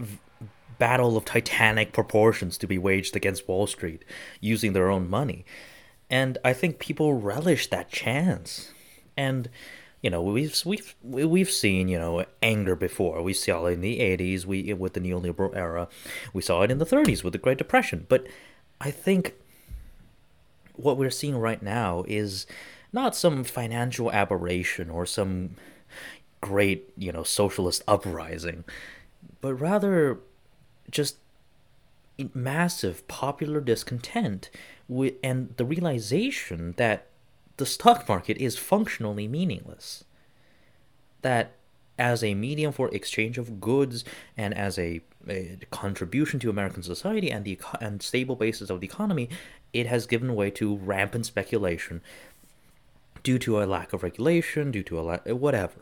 battle 0.79 1.15
of 1.15 1.23
titanic 1.23 1.93
proportions 1.93 2.57
to 2.57 2.67
be 2.67 2.77
waged 2.77 3.15
against 3.15 3.47
Wall 3.47 3.67
Street 3.67 4.03
using 4.41 4.73
their 4.73 4.89
own 4.89 5.09
money. 5.09 5.45
And 6.09 6.37
I 6.43 6.51
think 6.51 6.77
people 6.77 7.13
relish 7.13 7.69
that 7.69 7.89
chance. 7.89 8.73
And 9.15 9.49
you 10.01 10.09
know, 10.09 10.21
we've 10.21 10.59
we've 10.65 10.95
we've 11.03 11.51
seen 11.51 11.87
you 11.87 11.99
know 11.99 12.25
anger 12.41 12.75
before. 12.75 13.21
We 13.21 13.33
saw 13.33 13.65
it 13.67 13.73
in 13.73 13.81
the 13.81 13.99
'80s, 13.99 14.45
we 14.45 14.73
with 14.73 14.93
the 14.93 14.99
neoliberal 14.99 15.55
era. 15.55 15.87
We 16.33 16.41
saw 16.41 16.63
it 16.63 16.71
in 16.71 16.79
the 16.79 16.85
'30s 16.85 17.23
with 17.23 17.33
the 17.33 17.39
Great 17.39 17.59
Depression. 17.59 18.07
But 18.09 18.25
I 18.79 18.89
think 18.89 19.35
what 20.75 20.97
we're 20.97 21.11
seeing 21.11 21.37
right 21.37 21.61
now 21.61 22.03
is 22.07 22.47
not 22.91 23.15
some 23.15 23.43
financial 23.43 24.11
aberration 24.11 24.89
or 24.89 25.05
some 25.05 25.51
great 26.41 26.91
you 26.97 27.11
know 27.11 27.23
socialist 27.23 27.83
uprising, 27.87 28.63
but 29.39 29.53
rather 29.53 30.19
just 30.89 31.17
massive 32.33 33.07
popular 33.07 33.61
discontent 33.61 34.49
with 34.87 35.13
and 35.23 35.53
the 35.57 35.65
realization 35.65 36.73
that 36.77 37.07
the 37.61 37.65
stock 37.67 38.09
market 38.09 38.37
is 38.37 38.57
functionally 38.57 39.27
meaningless. 39.27 40.03
That 41.21 41.51
as 41.99 42.23
a 42.23 42.33
medium 42.33 42.71
for 42.71 42.89
exchange 42.89 43.37
of 43.37 43.61
goods 43.61 44.03
and 44.35 44.51
as 44.55 44.79
a, 44.79 45.01
a, 45.29 45.59
contribution 45.69 46.39
to 46.39 46.49
American 46.49 46.81
society 46.81 47.29
and 47.29 47.45
the 47.45 47.59
and 47.79 48.01
stable 48.01 48.35
basis 48.35 48.71
of 48.71 48.79
the 48.79 48.87
economy, 48.87 49.29
it 49.73 49.85
has 49.85 50.07
given 50.07 50.33
way 50.33 50.49
to 50.49 50.75
rampant 50.77 51.27
speculation 51.27 52.01
due 53.21 53.37
to 53.37 53.61
a 53.61 53.65
lack 53.65 53.93
of 53.93 54.01
regulation, 54.01 54.71
due 54.71 54.81
to 54.81 54.97
a 54.97 55.35
whatever. 55.35 55.81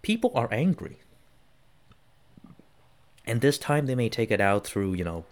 People 0.00 0.30
are 0.36 0.48
angry. 0.52 1.00
And 3.26 3.40
this 3.40 3.58
time 3.58 3.86
they 3.86 3.96
may 3.96 4.08
take 4.08 4.30
it 4.30 4.40
out 4.40 4.64
through, 4.64 4.94
you 4.94 5.02
know, 5.02 5.24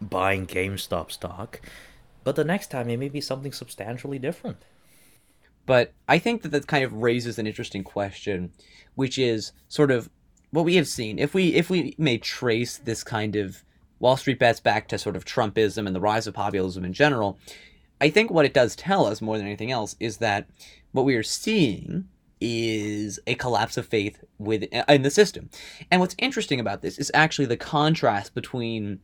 buying 0.00 0.48
GameStop 0.48 1.12
stock 1.12 1.60
but 2.24 2.36
the 2.36 2.44
next 2.44 2.70
time 2.70 2.88
it 2.88 2.98
may 2.98 3.08
be 3.08 3.20
something 3.20 3.52
substantially 3.52 4.18
different. 4.18 4.58
But 5.64 5.92
I 6.08 6.18
think 6.18 6.42
that 6.42 6.48
that 6.50 6.66
kind 6.66 6.84
of 6.84 6.92
raises 6.92 7.38
an 7.38 7.46
interesting 7.46 7.84
question, 7.84 8.52
which 8.94 9.18
is 9.18 9.52
sort 9.68 9.90
of 9.90 10.10
what 10.50 10.64
we 10.64 10.76
have 10.76 10.88
seen. 10.88 11.18
If 11.18 11.34
we 11.34 11.54
if 11.54 11.70
we 11.70 11.94
may 11.98 12.18
trace 12.18 12.76
this 12.78 13.04
kind 13.04 13.36
of 13.36 13.64
Wall 14.00 14.16
Street 14.16 14.38
bets 14.38 14.60
back 14.60 14.88
to 14.88 14.98
sort 14.98 15.16
of 15.16 15.24
Trumpism 15.24 15.86
and 15.86 15.94
the 15.94 16.00
rise 16.00 16.26
of 16.26 16.34
populism 16.34 16.84
in 16.84 16.92
general, 16.92 17.38
I 18.00 18.10
think 18.10 18.30
what 18.30 18.44
it 18.44 18.54
does 18.54 18.74
tell 18.74 19.06
us 19.06 19.22
more 19.22 19.38
than 19.38 19.46
anything 19.46 19.70
else 19.70 19.94
is 20.00 20.16
that 20.18 20.48
what 20.90 21.04
we 21.04 21.14
are 21.14 21.22
seeing 21.22 22.08
is 22.40 23.20
a 23.28 23.36
collapse 23.36 23.76
of 23.76 23.86
faith 23.86 24.24
with 24.38 24.64
uh, 24.74 24.84
in 24.88 25.02
the 25.02 25.10
system. 25.10 25.48
And 25.90 26.00
what's 26.00 26.16
interesting 26.18 26.58
about 26.58 26.82
this 26.82 26.98
is 26.98 27.10
actually 27.14 27.46
the 27.46 27.56
contrast 27.56 28.34
between 28.34 28.98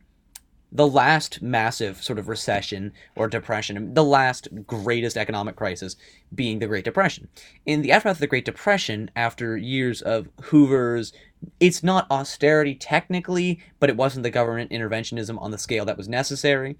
the 0.71 0.87
last 0.87 1.41
massive 1.41 2.03
sort 2.03 2.19
of 2.19 2.27
recession 2.27 2.93
or 3.15 3.27
depression, 3.27 3.93
the 3.93 4.03
last 4.03 4.47
greatest 4.67 5.17
economic 5.17 5.55
crisis 5.55 5.95
being 6.33 6.59
the 6.59 6.67
Great 6.67 6.85
Depression. 6.85 7.27
In 7.65 7.81
the 7.81 7.91
aftermath 7.91 8.17
of 8.17 8.21
the 8.21 8.27
Great 8.27 8.45
Depression, 8.45 9.09
after 9.15 9.57
years 9.57 10.01
of 10.01 10.29
Hoover's, 10.43 11.11
it's 11.59 11.83
not 11.83 12.09
austerity 12.11 12.75
technically, 12.75 13.59
but 13.79 13.89
it 13.89 13.97
wasn't 13.97 14.23
the 14.23 14.29
government 14.29 14.71
interventionism 14.71 15.41
on 15.41 15.51
the 15.51 15.57
scale 15.57 15.85
that 15.85 15.97
was 15.97 16.07
necessary. 16.09 16.77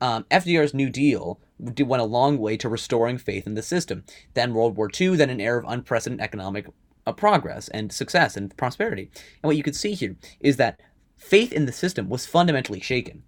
Um, 0.00 0.24
FDR's 0.30 0.74
New 0.74 0.90
Deal 0.90 1.40
went 1.58 2.02
a 2.02 2.06
long 2.06 2.38
way 2.38 2.56
to 2.58 2.68
restoring 2.68 3.18
faith 3.18 3.46
in 3.46 3.54
the 3.54 3.62
system. 3.62 4.04
Then 4.34 4.54
World 4.54 4.76
War 4.76 4.90
II, 5.00 5.16
then 5.16 5.30
an 5.30 5.40
era 5.40 5.60
of 5.60 5.64
unprecedented 5.66 6.22
economic 6.22 6.66
uh, 7.06 7.12
progress 7.12 7.68
and 7.68 7.92
success 7.92 8.36
and 8.36 8.56
prosperity. 8.56 9.10
And 9.42 9.48
what 9.48 9.56
you 9.56 9.62
could 9.62 9.76
see 9.76 9.94
here 9.94 10.16
is 10.40 10.56
that 10.56 10.80
faith 11.16 11.52
in 11.52 11.66
the 11.66 11.72
system 11.72 12.08
was 12.08 12.26
fundamentally 12.26 12.80
shaken. 12.80 13.22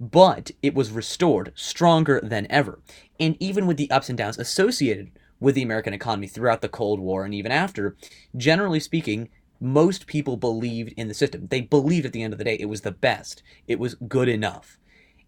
But 0.00 0.50
it 0.62 0.74
was 0.74 0.90
restored 0.90 1.52
stronger 1.54 2.20
than 2.22 2.46
ever. 2.50 2.80
And 3.20 3.36
even 3.40 3.66
with 3.66 3.76
the 3.76 3.90
ups 3.90 4.08
and 4.08 4.16
downs 4.16 4.38
associated 4.38 5.10
with 5.40 5.54
the 5.54 5.62
American 5.62 5.94
economy 5.94 6.26
throughout 6.26 6.62
the 6.62 6.68
Cold 6.68 7.00
War 7.00 7.24
and 7.24 7.34
even 7.34 7.52
after, 7.52 7.96
generally 8.36 8.80
speaking, 8.80 9.28
most 9.60 10.06
people 10.06 10.36
believed 10.36 10.94
in 10.96 11.08
the 11.08 11.14
system. 11.14 11.48
They 11.48 11.60
believed 11.60 12.06
at 12.06 12.12
the 12.12 12.22
end 12.22 12.32
of 12.32 12.38
the 12.38 12.44
day 12.44 12.56
it 12.58 12.68
was 12.68 12.82
the 12.82 12.92
best, 12.92 13.42
it 13.66 13.78
was 13.78 13.94
good 13.94 14.28
enough. 14.28 14.78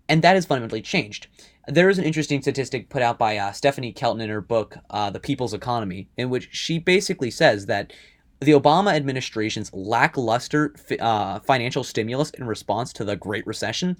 And 0.09 0.23
that 0.23 0.35
has 0.35 0.47
fundamentally 0.47 0.83
changed. 0.83 1.29
There 1.69 1.89
is 1.89 1.99
an 1.99 2.05
interesting 2.05 2.43
statistic 2.43 2.89
put 2.89 3.03
out 3.03 3.19
by 3.19 3.37
uh, 3.37 3.53
Stephanie 3.53 3.93
Kelton 3.93 4.21
in 4.21 4.29
her 4.29 4.41
book, 4.41 4.77
uh, 4.91 5.11
The 5.11 5.21
People's 5.21 5.55
Economy, 5.55 6.09
in 6.17 6.31
which 6.31 6.49
she 6.51 6.79
basically 6.79 7.31
says 7.31 7.67
that 7.67 7.93
the 8.41 8.53
Obama 8.53 8.95
administration's 8.95 9.73
lackluster 9.75 10.75
uh, 10.99 11.41
financial 11.41 11.85
stimulus 11.85 12.31
in 12.31 12.47
response 12.47 12.93
to 12.95 13.05
the 13.05 13.17
Great 13.17 13.47
Recession 13.47 13.97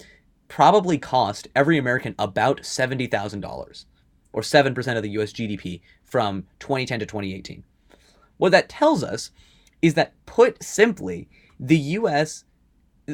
probably 0.49 0.99
cost 0.99 1.49
every 1.55 1.79
American 1.79 2.15
about 2.19 2.63
$70,000 2.63 3.85
or 4.33 4.43
7% 4.43 4.97
of 4.97 5.03
the 5.03 5.11
US 5.11 5.33
GDP 5.33 5.81
from 6.05 6.47
2010 6.59 7.01
to 7.01 7.07
2018. 7.07 7.63
What 8.39 8.53
that 8.53 8.69
tells 8.69 9.05
us 9.05 9.31
is 9.83 9.95
that 9.95 10.15
put 10.25 10.63
simply, 10.63 11.29
the 11.59 11.79
US 11.79 12.45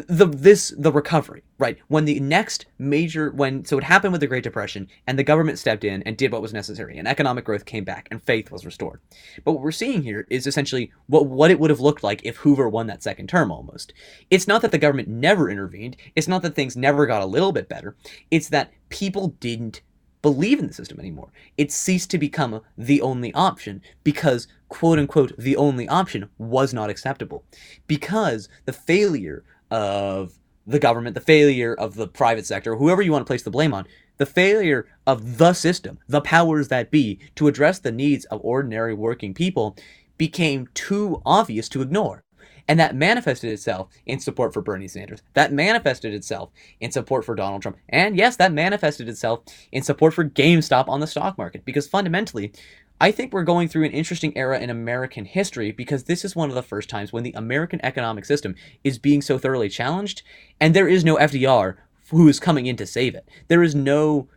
the 0.09 0.27
this 0.27 0.75
the 0.77 0.93
recovery 0.93 1.43
right? 1.59 1.79
When 1.89 2.05
the 2.05 2.21
next 2.21 2.67
major 2.79 3.31
when 3.31 3.65
so 3.65 3.79
it 3.79 3.85
happened 3.85 4.13
with 4.13 4.21
the 4.21 4.27
great 4.27 4.45
depression 4.45 4.89
and 5.07 5.19
the 5.19 5.25
government 5.25 5.59
stepped 5.59 5.85
in 5.85 6.03
and 6.03 6.17
did 6.17 6.33
what 6.33 6.43
was 6.43 6.53
necessary 6.53 6.99
and 6.99 7.09
economic 7.09 7.45
growth 7.45 7.65
came 7.65 7.85
back 7.85 8.09
and 8.11 8.23
faith 8.23 8.51
was 8.51 8.67
restored. 8.67 9.01
But 9.45 9.53
what 9.53 9.63
we're 9.63 9.73
seeing 9.73 10.03
here 10.03 10.27
is 10.31 10.47
essentially 10.47 10.93
what 11.07 11.27
what 11.27 11.51
it 11.51 11.59
would 11.59 11.71
have 11.71 11.81
looked 11.81 12.03
like 12.03 12.21
if 12.25 12.37
hoover 12.37 12.69
won 12.69 12.87
that 12.89 13.03
second 13.03 13.29
term 13.29 13.51
almost. 13.51 13.93
It's 14.31 14.49
not 14.49 14.63
that 14.63 14.71
the 14.71 14.79
government 14.79 15.09
never 15.09 15.49
intervened. 15.49 15.97
It's 16.15 16.29
not 16.29 16.43
that 16.43 16.55
things 16.55 16.77
never 16.77 17.07
got 17.07 17.23
a 17.23 17.27
little 17.27 17.53
bit 17.53 17.69
better. 17.69 17.97
It's 18.31 18.49
that 18.51 18.73
people 18.89 19.29
didn't 19.41 19.81
believe 20.23 20.59
in 20.59 20.67
the 20.67 20.73
system 20.73 20.99
anymore. 20.99 21.31
It 21.57 21.71
ceased 21.71 22.11
to 22.11 22.19
become 22.19 22.61
the 22.77 23.01
only 23.01 23.33
option 23.33 23.81
because 24.03 24.49
quote 24.69 24.99
unquote 24.99 25.37
the 25.39 25.57
only 25.57 25.89
option 25.89 26.29
was 26.37 26.75
not 26.75 26.91
acceptable. 26.91 27.45
Because 27.87 28.49
the 28.65 28.73
failure 28.73 29.45
of 29.71 30.35
the 30.67 30.79
government, 30.79 31.15
the 31.15 31.21
failure 31.21 31.75
of 31.75 31.95
the 31.95 32.09
private 32.09 32.47
sector, 32.47 32.77
whoever 32.77 33.03
you 33.03 33.13
want 33.13 33.25
to 33.25 33.29
place 33.29 33.43
the 33.43 33.51
blame 33.51 33.73
on, 33.73 33.87
the 34.19 34.27
failure 34.27 34.87
of 35.07 35.39
the 35.39 35.53
system, 35.53 35.99
the 36.09 36.21
powers 36.21 36.69
that 36.69 36.91
be, 36.91 37.19
to 37.37 37.49
address 37.49 37.79
the 37.79 37.93
needs 37.93 38.25
of 38.27 38.41
ordinary 38.43 38.95
working 38.95 39.35
people 39.35 39.77
became 40.19 40.69
too 40.75 41.23
obvious 41.25 41.69
to 41.69 41.83
ignore. 41.83 42.23
And 42.69 42.81
that 42.81 42.97
manifested 42.97 43.53
itself 43.53 43.91
in 44.07 44.19
support 44.19 44.53
for 44.53 44.61
Bernie 44.61 44.89
Sanders. 44.89 45.23
That 45.35 45.53
manifested 45.53 46.13
itself 46.13 46.51
in 46.81 46.91
support 46.91 47.25
for 47.25 47.37
Donald 47.37 47.63
Trump. 47.63 47.77
And 47.89 48.17
yes, 48.17 48.37
that 48.37 48.53
manifested 48.53 49.09
itself 49.09 49.45
in 49.71 49.85
support 49.85 50.15
for 50.15 50.25
GameStop 50.25 50.89
on 50.89 50.99
the 50.99 51.07
stock 51.07 51.39
market. 51.39 51.65
Because 51.65 51.87
fundamentally, 51.87 52.53
I 53.01 53.11
think 53.11 53.33
we're 53.33 53.45
going 53.45 53.69
through 53.69 53.85
an 53.85 53.93
interesting 53.93 54.37
era 54.37 54.59
in 54.59 54.71
American 54.71 55.27
history 55.27 55.71
because 55.71 56.05
this 56.05 56.25
is 56.25 56.35
one 56.35 56.49
of 56.49 56.55
the 56.55 56.63
first 56.63 56.89
times 56.89 57.13
when 57.13 57.25
the 57.25 57.33
American 57.33 57.85
economic 57.85 58.25
system 58.25 58.55
is 58.85 58.99
being 58.99 59.21
so 59.21 59.39
thoroughly 59.39 59.69
challenged, 59.69 60.23
and 60.61 60.75
there 60.75 60.89
is 60.89 61.05
no 61.05 61.17
FDR 61.17 61.77
who 62.11 62.29
is 62.29 62.41
coming 62.41 62.67
in 62.67 62.77
to 62.77 62.87
save 62.87 63.15
it. 63.15 63.29
There 63.49 63.63
is 63.63 63.75
no 63.75 64.29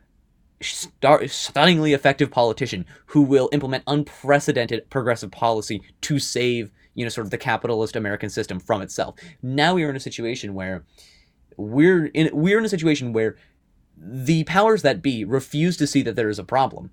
stunningly 0.61 1.93
effective 1.93 2.31
politician 2.31 2.85
who 3.07 3.21
will 3.21 3.49
implement 3.53 3.83
unprecedented 3.87 4.89
progressive 4.89 5.31
policy 5.31 5.81
to 6.01 6.19
save, 6.19 6.71
you 6.95 7.05
know, 7.05 7.09
sort 7.09 7.25
of 7.25 7.31
the 7.31 7.37
capitalist 7.37 7.95
American 7.95 8.29
system 8.29 8.59
from 8.59 8.81
itself. 8.81 9.15
Now 9.41 9.75
we 9.75 9.85
are 9.85 9.89
in 9.89 9.95
a 9.95 10.01
situation 10.01 10.53
where 10.53 10.83
we're 11.55 12.07
in 12.07 12.29
we're 12.33 12.59
in 12.59 12.65
a 12.65 12.69
situation 12.69 13.13
where 13.13 13.37
the 13.97 14.43
powers 14.45 14.81
that 14.81 15.01
be 15.01 15.23
refuse 15.23 15.77
to 15.77 15.87
see 15.87 16.01
that 16.01 16.15
there 16.15 16.29
is 16.29 16.39
a 16.39 16.43
problem 16.43 16.89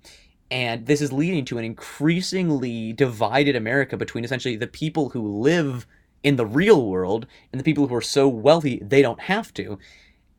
and 0.49 0.85
this 0.85 1.01
is 1.01 1.11
leading 1.11 1.45
to 1.45 1.57
an 1.57 1.65
increasingly 1.65 2.93
divided 2.93 3.55
America 3.55 3.97
between 3.97 4.23
essentially 4.23 4.55
the 4.55 4.67
people 4.67 5.09
who 5.09 5.39
live 5.39 5.85
in 6.23 6.35
the 6.35 6.45
real 6.45 6.87
world 6.87 7.27
and 7.51 7.59
the 7.59 7.63
people 7.63 7.87
who 7.87 7.95
are 7.95 8.01
so 8.01 8.27
wealthy 8.27 8.81
they 8.83 9.01
don't 9.01 9.21
have 9.21 9.53
to. 9.55 9.77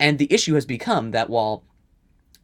And 0.01 0.19
the 0.19 0.33
issue 0.33 0.55
has 0.55 0.65
become 0.65 1.11
that 1.11 1.29
while 1.29 1.65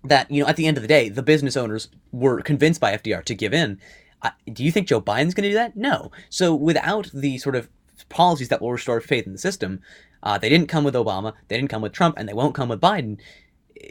that, 0.02 0.30
you 0.30 0.42
know, 0.42 0.48
at 0.48 0.56
the 0.56 0.66
end 0.66 0.76
of 0.76 0.82
the 0.82 0.88
day, 0.88 1.08
the 1.08 1.22
business 1.22 1.56
owners 1.56 1.88
were 2.12 2.42
convinced 2.42 2.80
by 2.80 2.96
FDR 2.96 3.24
to 3.24 3.34
give 3.34 3.54
in, 3.54 3.80
uh, 4.22 4.30
do 4.52 4.62
you 4.62 4.70
think 4.70 4.88
Joe 4.88 5.00
Biden's 5.00 5.34
going 5.34 5.44
to 5.44 5.50
do 5.50 5.54
that? 5.54 5.76
No. 5.76 6.10
So 6.28 6.54
without 6.54 7.10
the 7.12 7.38
sort 7.38 7.56
of 7.56 7.68
policies 8.08 8.48
that 8.48 8.60
will 8.60 8.72
restore 8.72 9.00
faith 9.00 9.26
in 9.26 9.32
the 9.32 9.38
system, 9.38 9.80
uh, 10.22 10.36
they 10.38 10.48
didn't 10.48 10.68
come 10.68 10.84
with 10.84 10.94
Obama, 10.94 11.34
they 11.48 11.56
didn't 11.56 11.70
come 11.70 11.82
with 11.82 11.92
Trump, 11.92 12.16
and 12.18 12.28
they 12.28 12.32
won't 12.32 12.54
come 12.54 12.68
with 12.68 12.80
Biden 12.80 13.18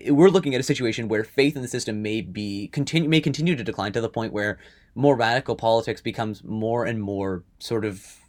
we're 0.08 0.30
looking 0.30 0.56
at 0.56 0.62
a 0.62 0.64
situation 0.64 1.08
where 1.08 1.24
faith 1.24 1.56
in 1.56 1.62
the 1.62 1.68
system 1.68 2.02
may 2.02 2.22
be 2.22 2.68
continue 2.70 3.10
may 3.10 3.20
continue 3.20 3.56
to 3.56 3.64
decline 3.64 3.92
to 3.94 4.02
the 4.02 4.10
point 4.10 4.34
where 4.34 4.58
more 4.96 5.16
radical 5.16 5.56
politics 5.56 6.02
becomes 6.02 6.44
more 6.44 6.86
and 6.86 7.02
more 7.02 7.44
sort 7.60 7.86
of 7.86 8.20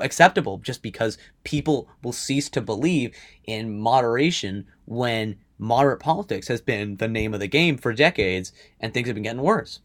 acceptable 0.00 0.58
just 0.58 0.82
because 0.82 1.18
people 1.44 1.88
will 2.02 2.12
cease 2.12 2.48
to 2.48 2.60
believe 2.60 3.14
in 3.44 3.78
moderation 3.78 4.66
when 4.84 5.36
moderate 5.58 6.00
politics 6.00 6.48
has 6.48 6.60
been 6.60 6.96
the 6.96 7.08
name 7.08 7.34
of 7.34 7.40
the 7.40 7.46
game 7.46 7.76
for 7.76 7.92
decades 7.92 8.52
and 8.80 8.92
things 8.92 9.06
have 9.06 9.14
been 9.14 9.22
getting 9.22 9.42
worse. 9.42 9.80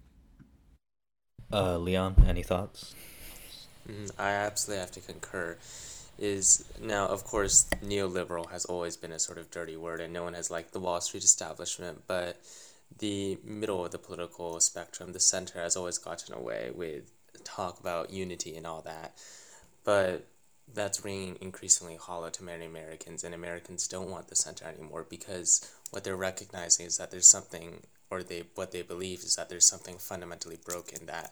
Uh, 1.51 1.77
Leon, 1.77 2.25
any 2.27 2.43
thoughts? 2.43 2.95
Mm, 3.87 4.11
I 4.17 4.31
absolutely 4.31 4.81
have 4.81 4.91
to 4.91 4.99
concur. 4.99 5.57
Is 6.17 6.65
now, 6.81 7.07
of 7.07 7.23
course, 7.23 7.67
neoliberal 7.83 8.49
has 8.51 8.65
always 8.65 8.97
been 8.97 9.11
a 9.11 9.19
sort 9.19 9.37
of 9.37 9.51
dirty 9.51 9.77
word, 9.77 10.01
and 10.01 10.13
no 10.13 10.23
one 10.23 10.33
has 10.33 10.49
liked 10.51 10.73
the 10.73 10.79
Wall 10.79 11.01
Street 11.01 11.23
establishment, 11.23 12.03
but 12.07 12.37
the 12.99 13.37
middle 13.43 13.85
of 13.85 13.91
the 13.91 13.97
political 13.97 14.59
spectrum, 14.59 15.13
the 15.13 15.19
center, 15.19 15.59
has 15.61 15.75
always 15.75 15.97
gotten 15.97 16.33
away 16.33 16.71
with 16.73 17.11
talk 17.43 17.79
about 17.79 18.11
unity 18.11 18.55
and 18.55 18.65
all 18.65 18.81
that. 18.81 19.13
But 19.83 20.25
that's 20.73 21.05
ringing 21.05 21.37
increasingly 21.39 21.95
hollow 21.95 22.29
to 22.29 22.43
many 22.43 22.65
Americans, 22.65 23.23
and 23.23 23.33
Americans 23.33 23.87
don't 23.87 24.11
want 24.11 24.27
the 24.27 24.35
center 24.35 24.65
anymore 24.65 25.05
because 25.09 25.71
what 25.91 26.03
they're 26.03 26.15
recognizing 26.15 26.85
is 26.85 26.97
that 26.97 27.11
there's 27.11 27.29
something, 27.29 27.83
or 28.09 28.23
they 28.23 28.43
what 28.55 28.71
they 28.71 28.81
believe 28.81 29.19
is 29.19 29.35
that 29.35 29.49
there's 29.49 29.67
something 29.67 29.97
fundamentally 29.97 30.57
broken 30.65 31.05
that, 31.05 31.31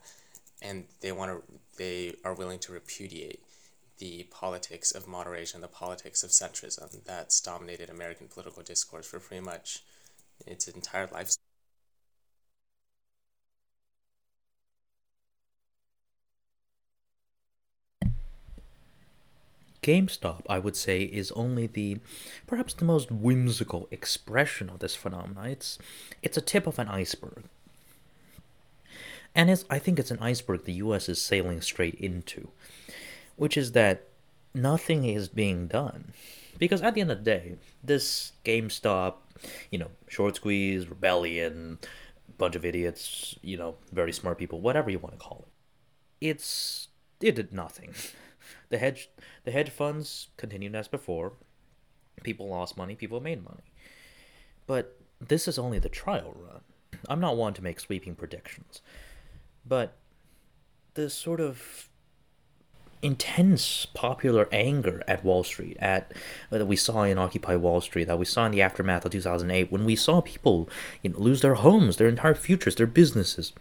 and 0.62 0.86
they 1.01 1.12
want 1.12 1.32
to, 1.32 1.54
they 1.77 2.15
are 2.24 2.34
willing 2.34 2.60
to 2.60 2.72
repudiate 2.72 3.42
the 3.98 4.24
politics 4.32 4.92
of 4.92 5.08
moderation, 5.08 5.62
the 5.62 5.68
politics 5.68 6.24
of 6.24 6.32
centrism 6.32 7.04
that's 7.06 7.40
dominated 7.42 7.90
American 7.90 8.28
political 8.28 8.64
discourse 8.64 9.08
for 9.08 9.20
pretty 9.20 9.44
much 9.44 9.84
its 10.46 10.68
entire 10.68 11.08
life. 11.12 11.32
GameStop, 19.82 20.42
I 20.50 20.58
would 20.58 20.75
say, 20.75 21.04
is 21.04 21.32
only 21.34 21.68
the 21.68 22.00
perhaps 22.48 22.74
the 22.74 22.86
most 22.86 23.12
whimsical 23.12 23.88
expression 23.92 24.68
of 24.70 24.80
this 24.80 24.96
phenomenon. 24.96 25.46
It's 25.46 25.78
it's 26.24 26.38
a 26.38 26.42
tip 26.42 26.66
of 26.66 26.80
an 26.80 26.88
iceberg. 26.88 27.44
And 29.36 29.50
it's, 29.50 29.66
I 29.70 29.80
think 29.80 30.00
it's 30.00 30.12
an 30.12 30.20
iceberg 30.20 30.64
the 30.64 30.74
US 30.86 31.10
is 31.10 31.22
sailing 31.22 31.62
straight 31.62 31.96
into, 31.96 32.50
which 33.36 33.58
is 33.58 33.74
that 33.74 34.08
nothing 34.54 35.06
is 35.06 35.27
being 35.27 35.68
done. 35.68 36.13
Because 36.58 36.82
at 36.82 36.94
the 36.94 37.01
end 37.01 37.12
of 37.12 37.20
the 37.20 37.24
day, 37.24 37.56
this 37.84 38.32
GameStop, 38.46 39.15
you 39.70 39.77
know, 39.77 39.92
short 40.08 40.38
squeeze, 40.38 40.89
rebellion, 40.89 41.80
bunch 42.38 42.56
of 42.56 42.65
idiots, 42.65 43.36
you 43.42 43.58
know, 43.58 43.75
very 43.92 44.13
smart 44.13 44.38
people, 44.38 44.62
whatever 44.62 44.89
you 44.89 45.00
want 45.00 45.13
to 45.13 45.20
call 45.20 45.46
it, 45.48 46.27
it's 46.27 46.88
it 47.22 47.36
did 47.36 47.54
nothing. 47.54 47.94
The 48.70 48.77
hedge 48.77 49.10
the 49.44 49.51
hedge 49.51 49.72
funds 49.72 50.27
continued 50.38 50.75
as 50.75 50.88
before. 50.88 51.34
People 52.24 52.48
lost 52.48 52.77
money, 52.77 52.96
people 52.96 53.20
made 53.20 53.44
money. 53.44 53.72
But 54.68 55.00
this 55.20 55.48
is 55.48 55.58
only 55.58 55.80
the 55.80 55.89
trial 55.89 56.36
run. 56.36 56.62
I'm 57.10 57.20
not 57.20 57.38
one 57.38 57.54
to 57.56 57.63
make 57.63 57.80
sweeping 57.80 58.15
predictions. 58.15 58.82
But 59.65 59.98
the 60.94 61.10
sort 61.10 61.39
of 61.39 61.89
intense 63.02 63.86
popular 63.86 64.48
anger 64.52 65.04
at 65.08 65.24
Wall 65.24 65.44
Street, 65.44 65.78
at 65.80 66.12
uh, 66.52 66.58
that 66.58 66.66
we 66.66 66.75
saw 66.75 67.04
in 67.04 67.18
Occupy 67.18 67.56
Wall 67.56 67.82
Street, 67.82 68.06
that 68.06 68.20
we 68.20 68.25
saw 68.25 68.46
in 68.46 68.52
the 68.52 68.62
aftermath 68.62 69.06
of 69.06 69.12
2008, 69.12 69.72
when 69.72 69.86
we 69.86 69.96
saw 69.96 70.22
people 70.22 70.70
you 71.02 71.12
know, 71.12 71.20
lose 71.20 71.42
their 71.42 71.56
homes, 71.56 71.98
their 71.98 72.08
entire 72.08 72.36
futures, 72.36 72.75
their 72.75 72.88
businesses, 72.88 73.54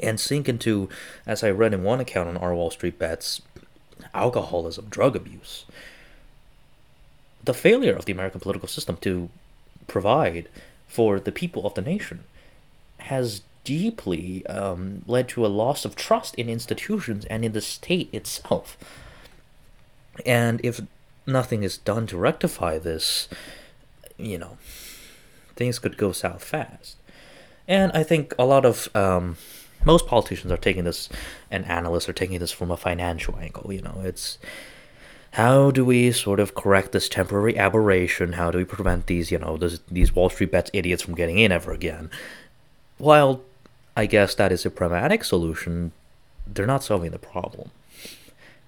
and 0.00 0.18
sink 0.18 0.48
into, 0.48 0.88
as 1.26 1.42
I 1.42 1.50
read 1.50 1.74
in 1.74 1.82
one 1.82 2.00
account 2.00 2.28
on 2.28 2.36
our 2.36 2.54
Wall 2.54 2.70
Street 2.70 2.98
bets, 2.98 3.42
alcoholism, 4.14 4.86
drug 4.88 5.16
abuse. 5.16 5.66
The 7.44 7.54
failure 7.54 7.94
of 7.94 8.04
the 8.04 8.12
American 8.12 8.40
political 8.40 8.68
system 8.68 8.96
to 8.98 9.28
provide 9.86 10.48
for 10.86 11.18
the 11.18 11.32
people 11.32 11.66
of 11.66 11.74
the 11.74 11.82
nation 11.82 12.24
has 12.98 13.42
deeply 13.68 14.46
um, 14.46 15.02
led 15.06 15.28
to 15.28 15.44
a 15.44 15.54
loss 15.62 15.84
of 15.84 15.94
trust 15.94 16.34
in 16.36 16.48
institutions 16.48 17.26
and 17.26 17.44
in 17.44 17.52
the 17.52 17.60
state 17.60 18.08
itself. 18.14 18.78
And 20.24 20.58
if 20.64 20.80
nothing 21.26 21.62
is 21.62 21.76
done 21.76 22.06
to 22.06 22.16
rectify 22.16 22.78
this, 22.78 23.28
you 24.16 24.38
know, 24.38 24.56
things 25.54 25.78
could 25.78 25.98
go 25.98 26.12
south 26.12 26.42
fast. 26.42 26.96
And 27.68 27.92
I 27.92 28.04
think 28.04 28.34
a 28.38 28.46
lot 28.46 28.64
of 28.64 28.88
um, 28.96 29.36
most 29.84 30.06
politicians 30.06 30.50
are 30.50 30.56
taking 30.56 30.84
this, 30.84 31.10
and 31.50 31.66
analysts 31.66 32.08
are 32.08 32.14
taking 32.14 32.38
this 32.38 32.50
from 32.50 32.70
a 32.70 32.76
financial 32.78 33.36
angle. 33.36 33.70
You 33.70 33.82
know, 33.82 34.00
it's 34.02 34.38
how 35.32 35.70
do 35.70 35.84
we 35.84 36.10
sort 36.12 36.40
of 36.40 36.54
correct 36.54 36.92
this 36.92 37.06
temporary 37.06 37.58
aberration? 37.58 38.32
How 38.32 38.50
do 38.50 38.56
we 38.56 38.64
prevent 38.64 39.08
these, 39.08 39.30
you 39.30 39.38
know, 39.38 39.58
this, 39.58 39.80
these 39.90 40.14
Wall 40.14 40.30
Street 40.30 40.52
bets 40.52 40.70
idiots 40.72 41.02
from 41.02 41.14
getting 41.14 41.38
in 41.38 41.52
ever 41.52 41.70
again? 41.70 42.08
While 42.96 43.42
I 43.98 44.06
guess 44.06 44.34
that 44.36 44.52
is 44.52 44.64
a 44.64 44.70
pragmatic 44.70 45.24
solution, 45.24 45.92
they're 46.46 46.66
not 46.66 46.84
solving 46.84 47.10
the 47.10 47.18
problem. 47.18 47.70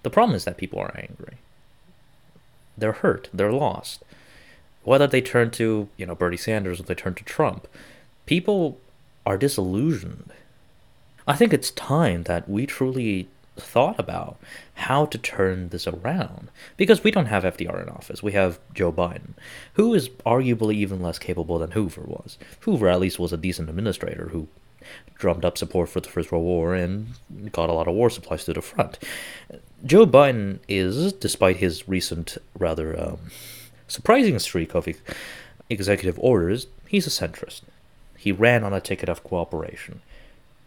The 0.02 0.10
problem 0.10 0.34
is 0.34 0.44
that 0.44 0.56
people 0.56 0.78
are 0.78 0.94
angry. 0.96 1.36
They're 2.76 2.92
hurt. 2.92 3.28
They're 3.32 3.52
lost. 3.52 4.02
Whether 4.82 5.06
they 5.06 5.20
turn 5.20 5.50
to, 5.52 5.88
you 5.96 6.06
know, 6.06 6.14
Bernie 6.14 6.36
Sanders 6.36 6.80
or 6.80 6.82
they 6.82 6.94
turn 6.94 7.14
to 7.14 7.24
Trump, 7.24 7.68
people 8.26 8.78
are 9.24 9.38
disillusioned 9.38 10.32
I 11.30 11.36
think 11.36 11.52
it's 11.52 11.70
time 11.70 12.24
that 12.24 12.48
we 12.48 12.66
truly 12.66 13.28
thought 13.56 14.00
about 14.00 14.36
how 14.74 15.06
to 15.06 15.16
turn 15.16 15.68
this 15.68 15.86
around 15.86 16.48
because 16.76 17.04
we 17.04 17.12
don't 17.12 17.26
have 17.26 17.44
FDR 17.44 17.82
in 17.82 17.88
office. 17.88 18.20
We 18.20 18.32
have 18.32 18.58
Joe 18.74 18.90
Biden, 18.90 19.34
who 19.74 19.94
is 19.94 20.08
arguably 20.26 20.74
even 20.74 21.00
less 21.00 21.20
capable 21.20 21.58
than 21.60 21.70
Hoover 21.70 22.02
was. 22.02 22.36
Hoover 22.60 22.88
at 22.88 22.98
least 22.98 23.20
was 23.20 23.32
a 23.32 23.36
decent 23.36 23.68
administrator 23.68 24.30
who 24.32 24.48
drummed 25.14 25.44
up 25.44 25.58
support 25.58 25.88
for 25.88 26.00
the 26.00 26.08
First 26.08 26.32
World 26.32 26.44
War 26.44 26.74
and 26.74 27.08
got 27.52 27.68
a 27.68 27.72
lot 27.72 27.88
of 27.88 27.94
war 27.94 28.10
supplies 28.10 28.44
to 28.44 28.52
the 28.52 28.62
front. 28.62 28.98
Joe 29.84 30.06
Biden 30.06 30.58
is, 30.68 31.12
despite 31.12 31.58
his 31.58 31.88
recent 31.88 32.38
rather 32.58 32.98
um, 33.00 33.18
surprising 33.86 34.38
streak 34.38 34.74
of 34.74 34.88
executive 35.68 36.18
orders, 36.18 36.66
he's 36.86 37.06
a 37.06 37.10
centrist. 37.10 37.62
He 38.16 38.32
ran 38.32 38.64
on 38.64 38.72
a 38.72 38.80
ticket 38.80 39.08
of 39.08 39.24
cooperation. 39.24 40.02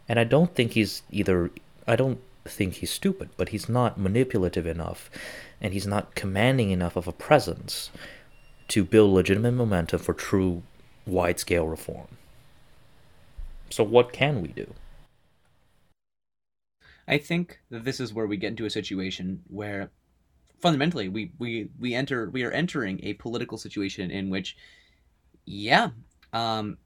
And 0.08 0.20
I 0.20 0.24
don't 0.24 0.54
think 0.54 0.72
he's 0.72 1.04
either, 1.12 1.52
I 1.88 1.96
don't 1.96 2.20
think 2.46 2.76
he's 2.76 2.92
stupid, 2.92 3.30
but 3.38 3.50
he's 3.50 3.70
not 3.70 4.00
manipulative 4.00 4.66
enough 4.66 5.10
and 5.62 5.74
he's 5.74 5.88
not 5.88 6.16
commanding 6.16 6.72
enough 6.72 6.96
of 6.96 7.08
a 7.08 7.14
presence 7.14 7.90
to 8.68 8.84
build 8.84 9.14
legitimate 9.14 9.54
momentum 9.54 10.00
for 10.00 10.14
true 10.14 10.64
wide 11.06 11.40
scale 11.40 11.68
reform. 11.68 12.08
So, 13.74 13.84
what 13.84 14.14
can 14.14 14.44
we 14.44 14.50
do? 14.50 14.72
I 17.08 17.18
think 17.18 17.60
that 17.72 17.84
this 17.84 18.00
is 18.00 18.14
where 18.14 18.28
we 18.28 18.38
get 18.38 18.50
into 18.50 18.66
a 18.66 18.70
situation 18.70 19.42
where 19.48 19.90
fundamentally 20.60 21.10
we, 21.10 21.32
we, 21.40 21.70
we 21.80 21.96
enter 21.96 22.30
we 22.30 22.44
are 22.44 22.52
entering 22.52 23.00
a 23.04 23.14
political 23.14 23.58
situation 23.58 24.12
in 24.12 24.30
which 24.30 24.56
yeah 25.46 25.90
um, 26.34 26.78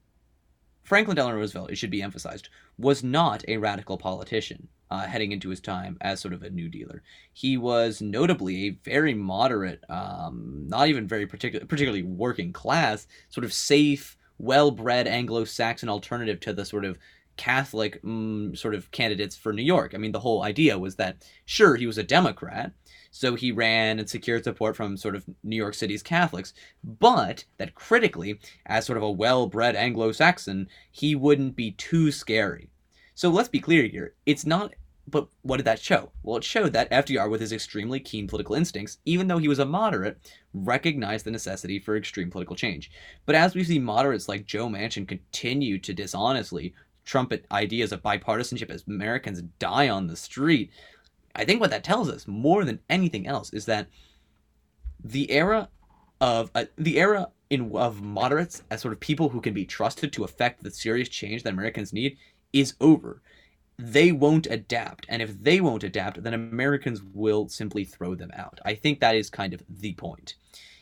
Franklin 0.82 1.16
Delano 1.16 1.36
Roosevelt, 1.36 1.70
it 1.70 1.76
should 1.76 1.90
be 1.90 2.00
emphasized, 2.00 2.48
was 2.78 3.04
not 3.04 3.44
a 3.46 3.58
radical 3.58 3.98
politician 3.98 4.68
uh, 4.90 5.06
heading 5.06 5.32
into 5.32 5.50
his 5.50 5.60
time 5.60 5.98
as 6.00 6.20
sort 6.20 6.32
of 6.32 6.42
a 6.42 6.48
New 6.48 6.70
Dealer. 6.70 7.02
He 7.34 7.58
was 7.58 8.00
notably 8.00 8.64
a 8.64 8.78
very 8.82 9.12
moderate, 9.12 9.84
um, 9.90 10.64
not 10.66 10.88
even 10.88 11.06
very 11.06 11.26
particular, 11.26 11.66
particularly 11.66 12.02
working 12.02 12.54
class, 12.54 13.06
sort 13.28 13.44
of 13.44 13.52
safe, 13.52 14.16
well-bred 14.38 15.06
Anglo-Saxon 15.06 15.88
alternative 15.88 16.40
to 16.40 16.52
the 16.52 16.64
sort 16.64 16.84
of 16.84 16.98
Catholic 17.38 18.02
mm, 18.02 18.58
sort 18.58 18.74
of 18.74 18.90
candidates 18.90 19.36
for 19.36 19.52
New 19.52 19.62
York. 19.62 19.94
I 19.94 19.98
mean, 19.98 20.12
the 20.12 20.20
whole 20.20 20.42
idea 20.42 20.78
was 20.78 20.96
that 20.96 21.24
sure 21.46 21.76
he 21.76 21.86
was 21.86 21.96
a 21.96 22.02
Democrat, 22.02 22.72
so 23.10 23.36
he 23.36 23.52
ran 23.52 23.98
and 23.98 24.10
secured 24.10 24.44
support 24.44 24.76
from 24.76 24.96
sort 24.96 25.16
of 25.16 25.24
New 25.42 25.56
York 25.56 25.74
City's 25.74 26.02
Catholics, 26.02 26.52
but 26.82 27.44
that 27.56 27.74
critically, 27.74 28.40
as 28.66 28.84
sort 28.84 28.98
of 28.98 29.02
a 29.02 29.10
well 29.10 29.46
bred 29.46 29.76
Anglo 29.76 30.12
Saxon, 30.12 30.68
he 30.90 31.14
wouldn't 31.14 31.56
be 31.56 31.70
too 31.70 32.10
scary. 32.10 32.68
So 33.14 33.30
let's 33.30 33.48
be 33.48 33.60
clear 33.60 33.86
here. 33.86 34.14
It's 34.26 34.44
not. 34.44 34.74
But 35.10 35.28
what 35.42 35.56
did 35.56 35.66
that 35.66 35.80
show? 35.80 36.10
Well, 36.22 36.36
it 36.36 36.44
showed 36.44 36.72
that 36.72 36.90
FDR, 36.90 37.30
with 37.30 37.40
his 37.40 37.52
extremely 37.52 38.00
keen 38.00 38.26
political 38.26 38.54
instincts, 38.54 38.98
even 39.04 39.28
though 39.28 39.38
he 39.38 39.48
was 39.48 39.58
a 39.58 39.64
moderate, 39.64 40.18
recognized 40.52 41.24
the 41.24 41.30
necessity 41.30 41.78
for 41.78 41.96
extreme 41.96 42.30
political 42.30 42.56
change. 42.56 42.90
But 43.24 43.34
as 43.34 43.54
we 43.54 43.64
see 43.64 43.78
moderates 43.78 44.28
like 44.28 44.46
Joe 44.46 44.68
Manchin 44.68 45.06
continue 45.06 45.78
to 45.78 45.94
dishonestly 45.94 46.74
trumpet 47.04 47.46
ideas 47.50 47.92
of 47.92 48.02
bipartisanship 48.02 48.70
as 48.70 48.84
Americans 48.86 49.42
die 49.58 49.88
on 49.88 50.08
the 50.08 50.16
street, 50.16 50.70
I 51.34 51.44
think 51.44 51.60
what 51.60 51.70
that 51.70 51.84
tells 51.84 52.10
us 52.10 52.26
more 52.26 52.64
than 52.64 52.80
anything 52.90 53.26
else 53.26 53.52
is 53.52 53.64
that 53.66 53.88
the 55.02 55.30
era 55.30 55.68
of 56.20 56.50
uh, 56.54 56.64
the 56.76 56.98
era 56.98 57.28
in 57.48 57.70
of 57.74 58.02
moderates 58.02 58.62
as 58.70 58.80
sort 58.80 58.92
of 58.92 59.00
people 59.00 59.28
who 59.28 59.40
can 59.40 59.54
be 59.54 59.64
trusted 59.64 60.12
to 60.12 60.24
affect 60.24 60.62
the 60.62 60.70
serious 60.70 61.08
change 61.08 61.44
that 61.44 61.52
Americans 61.52 61.92
need 61.92 62.18
is 62.52 62.74
over. 62.80 63.22
They 63.78 64.12
won't 64.12 64.46
adapt, 64.48 65.06
and 65.08 65.22
if 65.22 65.40
they 65.42 65.60
won't 65.60 65.84
adapt, 65.84 66.22
then 66.22 66.34
Americans 66.34 67.00
will 67.02 67.48
simply 67.48 67.84
throw 67.84 68.14
them 68.14 68.30
out. 68.34 68.58
I 68.64 68.74
think 68.74 69.00
that 69.00 69.14
is 69.14 69.30
kind 69.30 69.54
of 69.54 69.62
the 69.68 69.94
point. 69.94 70.34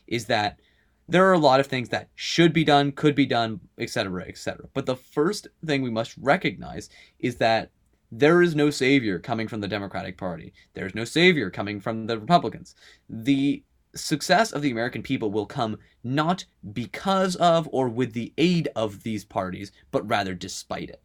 Is 0.06 0.26
that 0.26 0.60
there 1.08 1.26
are 1.26 1.34
a 1.34 1.38
lot 1.38 1.60
of 1.60 1.66
things 1.66 1.90
that 1.90 2.08
should 2.14 2.52
be 2.52 2.64
done, 2.64 2.92
could 2.92 3.14
be 3.14 3.26
done, 3.26 3.60
etc., 3.78 4.24
etc. 4.26 4.68
But 4.72 4.86
the 4.86 4.96
first 4.96 5.46
thing 5.64 5.82
we 5.82 5.90
must 5.90 6.16
recognize 6.16 6.88
is 7.20 7.36
that 7.36 7.70
There 8.10 8.40
is 8.42 8.54
no 8.54 8.70
savior 8.70 9.18
coming 9.18 9.48
from 9.48 9.60
the 9.60 9.68
Democratic 9.68 10.16
Party. 10.16 10.52
There's 10.74 10.94
no 10.94 11.04
savior 11.04 11.50
coming 11.50 11.80
from 11.80 12.06
the 12.06 12.18
Republicans. 12.18 12.74
The 13.08 13.62
success 13.94 14.52
of 14.52 14.62
the 14.62 14.70
American 14.70 15.02
people 15.02 15.30
will 15.30 15.46
come 15.46 15.78
not 16.04 16.44
because 16.72 17.34
of 17.36 17.68
or 17.72 17.88
with 17.88 18.12
the 18.12 18.32
aid 18.38 18.68
of 18.76 19.02
these 19.02 19.24
parties, 19.24 19.72
but 19.90 20.08
rather 20.08 20.34
despite 20.34 20.90
it. 20.90 21.02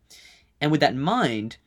And 0.60 0.72
with 0.72 0.82
that 0.82 0.92
in 0.94 1.00
mind, 1.00 1.58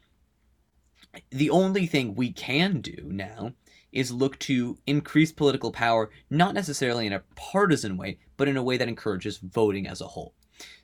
the 1.30 1.50
only 1.50 1.86
thing 1.86 2.14
we 2.14 2.32
can 2.32 2.80
do 2.80 2.96
now 3.04 3.52
is 3.92 4.10
look 4.10 4.38
to 4.40 4.76
increase 4.86 5.32
political 5.32 5.70
power, 5.70 6.10
not 6.28 6.54
necessarily 6.54 7.06
in 7.06 7.12
a 7.12 7.22
partisan 7.36 7.96
way, 7.96 8.18
but 8.36 8.48
in 8.48 8.56
a 8.56 8.62
way 8.62 8.76
that 8.76 8.88
encourages 8.88 9.38
voting 9.38 9.86
as 9.86 10.00
a 10.00 10.06
whole. 10.06 10.34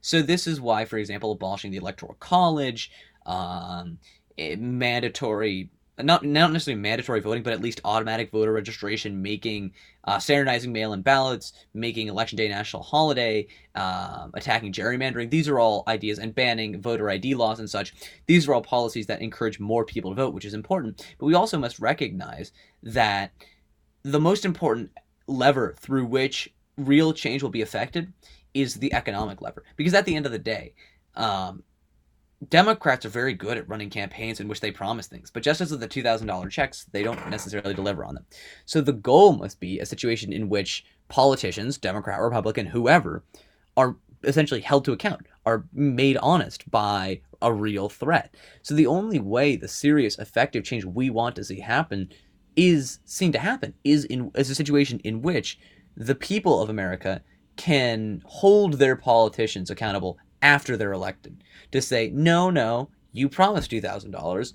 So, 0.01 0.23
this 0.23 0.47
is 0.47 0.61
why, 0.61 0.85
for 0.85 0.97
example, 0.97 1.33
abolishing 1.33 1.71
the 1.71 1.77
Electoral 1.77 2.17
College, 2.21 2.91
um, 3.27 3.99
mandatory 4.39 5.71
not 6.05 6.25
not 6.25 6.53
necessarily 6.53 6.81
mandatory 6.81 7.21
voting, 7.21 7.43
but 7.43 7.53
at 7.53 7.61
least 7.61 7.81
automatic 7.85 8.31
voter 8.31 8.53
registration, 8.53 9.23
making 9.23 9.73
uh, 10.05 10.19
standardizing 10.19 10.73
mail-in 10.73 11.03
ballots, 11.03 11.53
making 11.75 12.09
election 12.09 12.37
day 12.37 12.49
national 12.49 12.83
holiday, 12.83 13.47
um, 13.75 14.31
attacking 14.35 14.73
gerrymandering. 14.73 15.31
These 15.31 15.49
are 15.49 15.59
all 15.59 15.85
ideas, 15.89 16.19
and 16.19 16.35
banning 16.35 16.81
voter 16.81 17.11
ID 17.11 17.35
laws 17.35 17.61
and 17.61 17.69
such. 17.69 17.95
These 18.27 18.49
are 18.49 18.55
all 18.55 18.63
policies 18.63 19.07
that 19.07 19.23
encourage 19.23 19.61
more 19.61 19.85
people 19.85 20.11
to 20.11 20.17
vote, 20.17 20.35
which 20.35 20.45
is 20.45 20.55
important. 20.55 21.05
But 21.19 21.27
we 21.27 21.35
also 21.35 21.59
must 21.59 21.79
recognize 21.79 22.53
that 22.83 23.33
the 24.03 24.21
most 24.21 24.45
important 24.45 24.91
lever 25.27 25.75
through 25.79 26.07
which 26.07 26.53
real 26.77 27.13
change 27.13 27.43
will 27.43 27.51
be 27.51 27.63
affected 27.63 28.13
is 28.55 28.75
the 28.75 28.93
economic 28.93 29.41
lever, 29.41 29.65
because 29.77 29.95
at 29.95 30.05
the 30.07 30.17
end 30.17 30.27
of 30.27 30.33
the 30.33 30.39
day. 30.39 30.75
Um, 31.17 31.65
Democrats 32.49 33.05
are 33.05 33.11
very 33.11 33.35
good 33.35 33.59
at 33.59 33.69
running 33.69 33.91
campaigns 33.91 34.41
in 34.41 34.49
which 34.49 34.61
they 34.61 34.71
promise 34.71 35.07
things, 35.07 35.31
but 35.31 35.43
just 35.43 35.61
as 35.61 35.71
with 35.71 35.81
the 35.81 35.89
$2,000 35.89 36.51
checks, 36.51 36.87
they 36.93 37.03
don't 37.03 37.29
necessarily 37.29 37.75
deliver 37.75 38.05
on 38.05 38.15
them. 38.15 38.25
So 38.65 38.81
the 38.81 38.95
goal 38.95 39.37
must 39.37 39.61
be 39.61 39.79
a 39.79 39.87
situation 39.87 40.33
in 40.33 40.49
which 40.49 40.85
politicians, 41.09 41.77
Democrat, 41.77 42.21
Republican, 42.21 42.67
whoever, 42.67 43.25
are 43.77 43.97
essentially 44.25 44.63
held 44.63 44.87
to 44.87 44.93
account, 44.93 45.27
are 45.45 45.65
made 45.73 46.17
honest 46.19 46.71
by 46.71 47.21
a 47.43 47.53
real 47.53 47.89
threat. 47.89 48.35
So 48.63 48.75
the 48.75 48.87
only 48.87 49.19
way 49.19 49.57
the 49.57 49.69
serious, 49.69 50.19
effective 50.19 50.65
change 50.65 50.85
we 50.85 51.11
want 51.11 51.37
to 51.37 51.45
see 51.45 51.61
happen 51.61 52.09
is 52.57 53.01
seen 53.05 53.33
to 53.33 53.39
happen 53.39 53.75
is 53.85 54.05
in 54.07 54.31
is 54.35 54.51
a 54.51 54.55
situation 54.55 54.99
in 55.05 55.23
which 55.23 55.59
the 55.97 56.15
people 56.15 56.61
of 56.61 56.69
America 56.69 57.23
can 57.57 58.23
hold 58.25 58.75
their 58.75 58.97
politicians 58.97 59.71
accountable 59.71 60.19
after 60.43 60.77
they're 60.77 60.93
elected 60.93 61.43
to 61.73 61.83
say, 61.83 62.11
no, 62.13 62.51
no, 62.51 62.91
you 63.13 63.29
promised 63.29 63.71
$2,000 63.71 64.53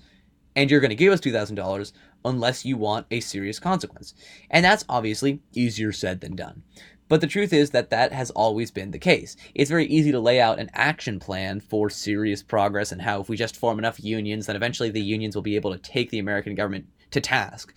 and 0.54 0.70
you're 0.70 0.80
going 0.80 0.90
to 0.90 0.94
give 0.94 1.12
us 1.12 1.20
$2,000 1.20 1.92
unless 2.24 2.64
you 2.64 2.76
want 2.76 3.06
a 3.10 3.20
serious 3.20 3.58
consequence. 3.58 4.14
And 4.50 4.64
that's 4.64 4.84
obviously 4.88 5.40
easier 5.52 5.92
said 5.92 6.20
than 6.20 6.34
done. 6.34 6.62
But 7.08 7.20
the 7.20 7.28
truth 7.28 7.52
is 7.52 7.70
that 7.70 7.90
that 7.90 8.12
has 8.12 8.30
always 8.32 8.72
been 8.72 8.90
the 8.90 8.98
case. 8.98 9.36
It's 9.54 9.70
very 9.70 9.86
easy 9.86 10.10
to 10.10 10.18
lay 10.18 10.40
out 10.40 10.58
an 10.58 10.70
action 10.74 11.20
plan 11.20 11.60
for 11.60 11.88
serious 11.88 12.42
progress 12.42 12.90
and 12.90 13.00
how 13.00 13.20
if 13.20 13.28
we 13.28 13.36
just 13.36 13.56
form 13.56 13.78
enough 13.78 14.02
unions, 14.02 14.46
then 14.46 14.56
eventually 14.56 14.90
the 14.90 15.00
unions 15.00 15.36
will 15.36 15.42
be 15.42 15.54
able 15.54 15.72
to 15.72 15.78
take 15.78 16.10
the 16.10 16.18
American 16.18 16.56
government 16.56 16.86
to 17.12 17.20
task. 17.20 17.72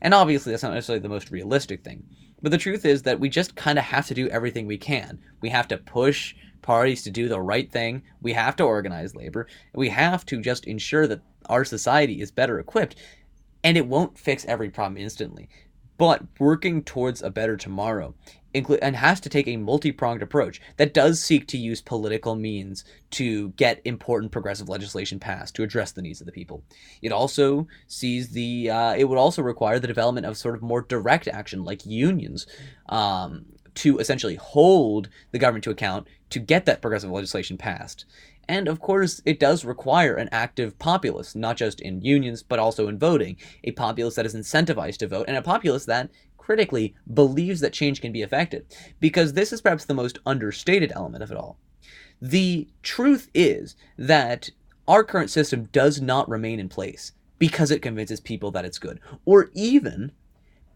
And 0.00 0.14
obviously, 0.14 0.52
that's 0.52 0.62
not 0.62 0.72
necessarily 0.72 1.02
the 1.02 1.08
most 1.08 1.30
realistic 1.30 1.84
thing. 1.84 2.04
But 2.42 2.52
the 2.52 2.58
truth 2.58 2.84
is 2.84 3.02
that 3.02 3.20
we 3.20 3.28
just 3.28 3.56
kind 3.56 3.78
of 3.78 3.84
have 3.84 4.06
to 4.06 4.14
do 4.14 4.28
everything 4.28 4.66
we 4.66 4.78
can. 4.78 5.18
We 5.40 5.48
have 5.50 5.68
to 5.68 5.78
push 5.78 6.34
parties 6.66 7.04
to 7.04 7.10
do 7.12 7.28
the 7.28 7.40
right 7.40 7.70
thing. 7.70 8.02
We 8.20 8.32
have 8.32 8.56
to 8.56 8.64
organize 8.64 9.14
labor. 9.14 9.46
We 9.72 9.88
have 9.90 10.26
to 10.26 10.40
just 10.40 10.66
ensure 10.66 11.06
that 11.06 11.22
our 11.48 11.64
society 11.64 12.20
is 12.20 12.32
better 12.32 12.58
equipped. 12.58 12.96
And 13.62 13.76
it 13.76 13.86
won't 13.86 14.18
fix 14.18 14.44
every 14.46 14.70
problem 14.70 14.96
instantly. 14.98 15.48
But 15.96 16.24
working 16.40 16.82
towards 16.82 17.22
a 17.22 17.30
better 17.30 17.56
tomorrow 17.56 18.14
and 18.52 18.96
has 18.96 19.20
to 19.20 19.28
take 19.28 19.46
a 19.46 19.56
multi-pronged 19.56 20.22
approach 20.22 20.60
that 20.76 20.94
does 20.94 21.22
seek 21.22 21.46
to 21.48 21.58
use 21.58 21.80
political 21.82 22.34
means 22.34 22.84
to 23.10 23.50
get 23.50 23.80
important 23.84 24.32
progressive 24.32 24.68
legislation 24.68 25.20
passed 25.20 25.54
to 25.54 25.62
address 25.62 25.92
the 25.92 26.02
needs 26.02 26.20
of 26.20 26.26
the 26.26 26.32
people. 26.32 26.64
It 27.02 27.12
also 27.12 27.68
sees 27.86 28.30
the 28.30 28.70
uh, 28.70 28.94
it 28.94 29.04
would 29.04 29.18
also 29.18 29.42
require 29.42 29.78
the 29.78 29.86
development 29.86 30.26
of 30.26 30.36
sort 30.36 30.54
of 30.54 30.62
more 30.62 30.82
direct 30.82 31.28
action 31.28 31.64
like 31.64 31.86
unions 31.86 32.46
um, 32.88 33.44
to 33.76 33.98
essentially 33.98 34.34
hold 34.34 35.08
the 35.30 35.38
government 35.38 35.64
to 35.64 35.70
account 35.70 36.06
to 36.30 36.38
get 36.38 36.66
that 36.66 36.82
progressive 36.82 37.10
legislation 37.10 37.56
passed. 37.56 38.04
And 38.48 38.68
of 38.68 38.80
course, 38.80 39.20
it 39.24 39.40
does 39.40 39.64
require 39.64 40.14
an 40.14 40.28
active 40.30 40.78
populace, 40.78 41.34
not 41.34 41.56
just 41.56 41.80
in 41.80 42.02
unions, 42.02 42.42
but 42.42 42.58
also 42.58 42.88
in 42.88 42.98
voting. 42.98 43.36
A 43.64 43.72
populace 43.72 44.14
that 44.14 44.26
is 44.26 44.34
incentivized 44.34 44.98
to 44.98 45.08
vote, 45.08 45.26
and 45.28 45.36
a 45.36 45.42
populace 45.42 45.84
that, 45.86 46.10
critically, 46.38 46.94
believes 47.12 47.60
that 47.60 47.72
change 47.72 48.00
can 48.00 48.12
be 48.12 48.22
effected. 48.22 48.66
Because 49.00 49.32
this 49.32 49.52
is 49.52 49.60
perhaps 49.60 49.84
the 49.84 49.94
most 49.94 50.18
understated 50.24 50.92
element 50.94 51.24
of 51.24 51.30
it 51.30 51.36
all. 51.36 51.58
The 52.22 52.68
truth 52.82 53.30
is 53.34 53.76
that 53.98 54.50
our 54.88 55.02
current 55.02 55.30
system 55.30 55.64
does 55.72 56.00
not 56.00 56.28
remain 56.28 56.60
in 56.60 56.68
place 56.68 57.12
because 57.38 57.70
it 57.70 57.82
convinces 57.82 58.20
people 58.20 58.50
that 58.52 58.64
it's 58.64 58.78
good, 58.78 59.00
or 59.24 59.50
even 59.54 60.12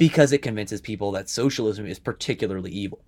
because 0.00 0.32
it 0.32 0.38
convinces 0.38 0.80
people 0.80 1.12
that 1.12 1.28
socialism 1.28 1.84
is 1.84 1.98
particularly 1.98 2.70
evil. 2.70 3.04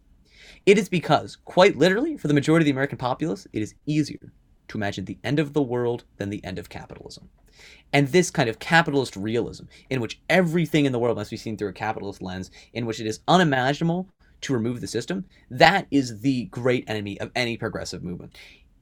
It 0.67 0.77
is 0.77 0.91
because, 0.91 1.37
quite 1.37 1.79
literally, 1.79 2.19
for 2.19 2.29
the 2.29 2.35
majority 2.35 2.65
of 2.65 2.67
the 2.67 2.73
American 2.73 2.99
populace, 2.99 3.47
it 3.55 3.63
is 3.63 3.75
easier 3.87 4.31
to 4.69 4.77
imagine 4.77 5.07
the 5.07 5.17
end 5.25 5.39
of 5.39 5.55
the 5.55 5.63
world 5.63 6.05
than 6.19 6.29
the 6.29 6.45
end 6.45 6.59
of 6.59 6.69
capitalism. 6.69 7.31
And 7.95 8.09
this 8.09 8.31
kind 8.31 8.51
of 8.51 8.59
capitalist 8.59 9.17
realism, 9.17 9.65
in 9.89 10.03
which 10.03 10.21
everything 10.29 10.85
in 10.85 10.93
the 10.93 10.99
world 10.99 11.17
must 11.17 11.31
be 11.31 11.39
seen 11.39 11.57
through 11.57 11.71
a 11.71 11.73
capitalist 11.73 12.21
lens, 12.21 12.51
in 12.75 12.85
which 12.85 13.01
it 13.01 13.07
is 13.07 13.21
unimaginable 13.27 14.11
to 14.43 14.53
remove 14.53 14.83
the 14.83 14.87
system, 14.87 15.25
that 15.51 15.87
is 15.91 16.21
the 16.21 16.45
great 16.47 16.85
enemy 16.89 17.19
of 17.21 17.31
any 17.35 17.57
progressive 17.57 18.05
movement 18.05 18.37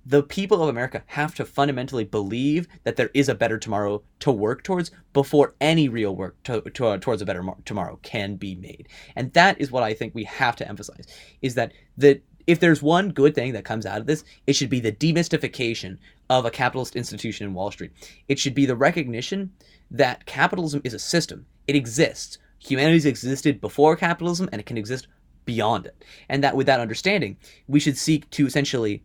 the 0.04 0.22
people 0.22 0.62
of 0.62 0.68
America 0.68 1.02
have 1.06 1.34
to 1.34 1.44
fundamentally 1.44 2.04
believe 2.04 2.66
that 2.84 2.96
there 2.96 3.10
is 3.12 3.28
a 3.28 3.34
better 3.34 3.58
tomorrow 3.58 4.02
to 4.20 4.32
work 4.32 4.62
towards 4.62 4.90
before 5.12 5.54
any 5.60 5.88
real 5.88 6.16
work 6.16 6.42
to, 6.44 6.62
to, 6.62 6.86
uh, 6.86 6.98
towards 6.98 7.20
a 7.20 7.26
better 7.26 7.42
mar- 7.42 7.58
tomorrow 7.64 7.98
can 8.02 8.36
be 8.36 8.54
made. 8.54 8.88
And 9.14 9.32
that 9.34 9.60
is 9.60 9.70
what 9.70 9.82
I 9.82 9.94
think 9.94 10.14
we 10.14 10.24
have 10.24 10.56
to 10.56 10.68
emphasize 10.68 11.06
is 11.42 11.54
that 11.54 11.72
the 11.96 12.22
if 12.46 12.58
there's 12.58 12.82
one 12.82 13.10
good 13.10 13.34
thing 13.34 13.52
that 13.52 13.64
comes 13.64 13.86
out 13.86 14.00
of 14.00 14.06
this, 14.06 14.24
it 14.46 14.54
should 14.54 14.70
be 14.70 14.80
the 14.80 14.90
demystification 14.90 15.98
of 16.28 16.44
a 16.44 16.50
capitalist 16.50 16.96
institution 16.96 17.46
in 17.46 17.54
Wall 17.54 17.70
Street. 17.70 17.92
It 18.28 18.38
should 18.38 18.54
be 18.54 18.66
the 18.66 18.74
recognition 18.74 19.52
that 19.90 20.26
capitalism 20.26 20.80
is 20.82 20.94
a 20.94 20.98
system. 20.98 21.46
It 21.68 21.76
exists. 21.76 22.38
Humanity's 22.58 23.06
existed 23.06 23.60
before 23.60 23.94
capitalism 23.94 24.48
and 24.50 24.60
it 24.60 24.66
can 24.66 24.78
exist 24.78 25.06
beyond 25.44 25.86
it. 25.86 26.04
And 26.28 26.42
that 26.42 26.56
with 26.56 26.66
that 26.66 26.80
understanding, 26.80 27.36
we 27.68 27.78
should 27.78 27.98
seek 27.98 28.28
to 28.30 28.46
essentially 28.46 29.04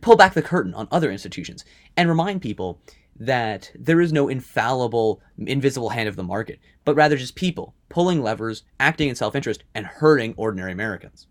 pull 0.00 0.16
back 0.16 0.34
the 0.34 0.42
curtain 0.42 0.74
on 0.74 0.88
other 0.90 1.10
institutions 1.10 1.64
and 1.96 2.08
remind 2.08 2.42
people 2.42 2.80
that 3.18 3.70
there 3.74 4.00
is 4.00 4.12
no 4.12 4.28
infallible, 4.28 5.20
invisible 5.36 5.90
hand 5.90 6.08
of 6.08 6.16
the 6.16 6.22
market, 6.22 6.60
but 6.84 6.94
rather 6.94 7.16
just 7.16 7.34
people 7.34 7.74
pulling 7.88 8.22
levers, 8.22 8.62
acting 8.78 9.08
in 9.08 9.14
self 9.14 9.34
interest, 9.34 9.64
and 9.74 9.86
hurting 9.86 10.34
ordinary 10.36 10.72
Americans. 10.72 11.26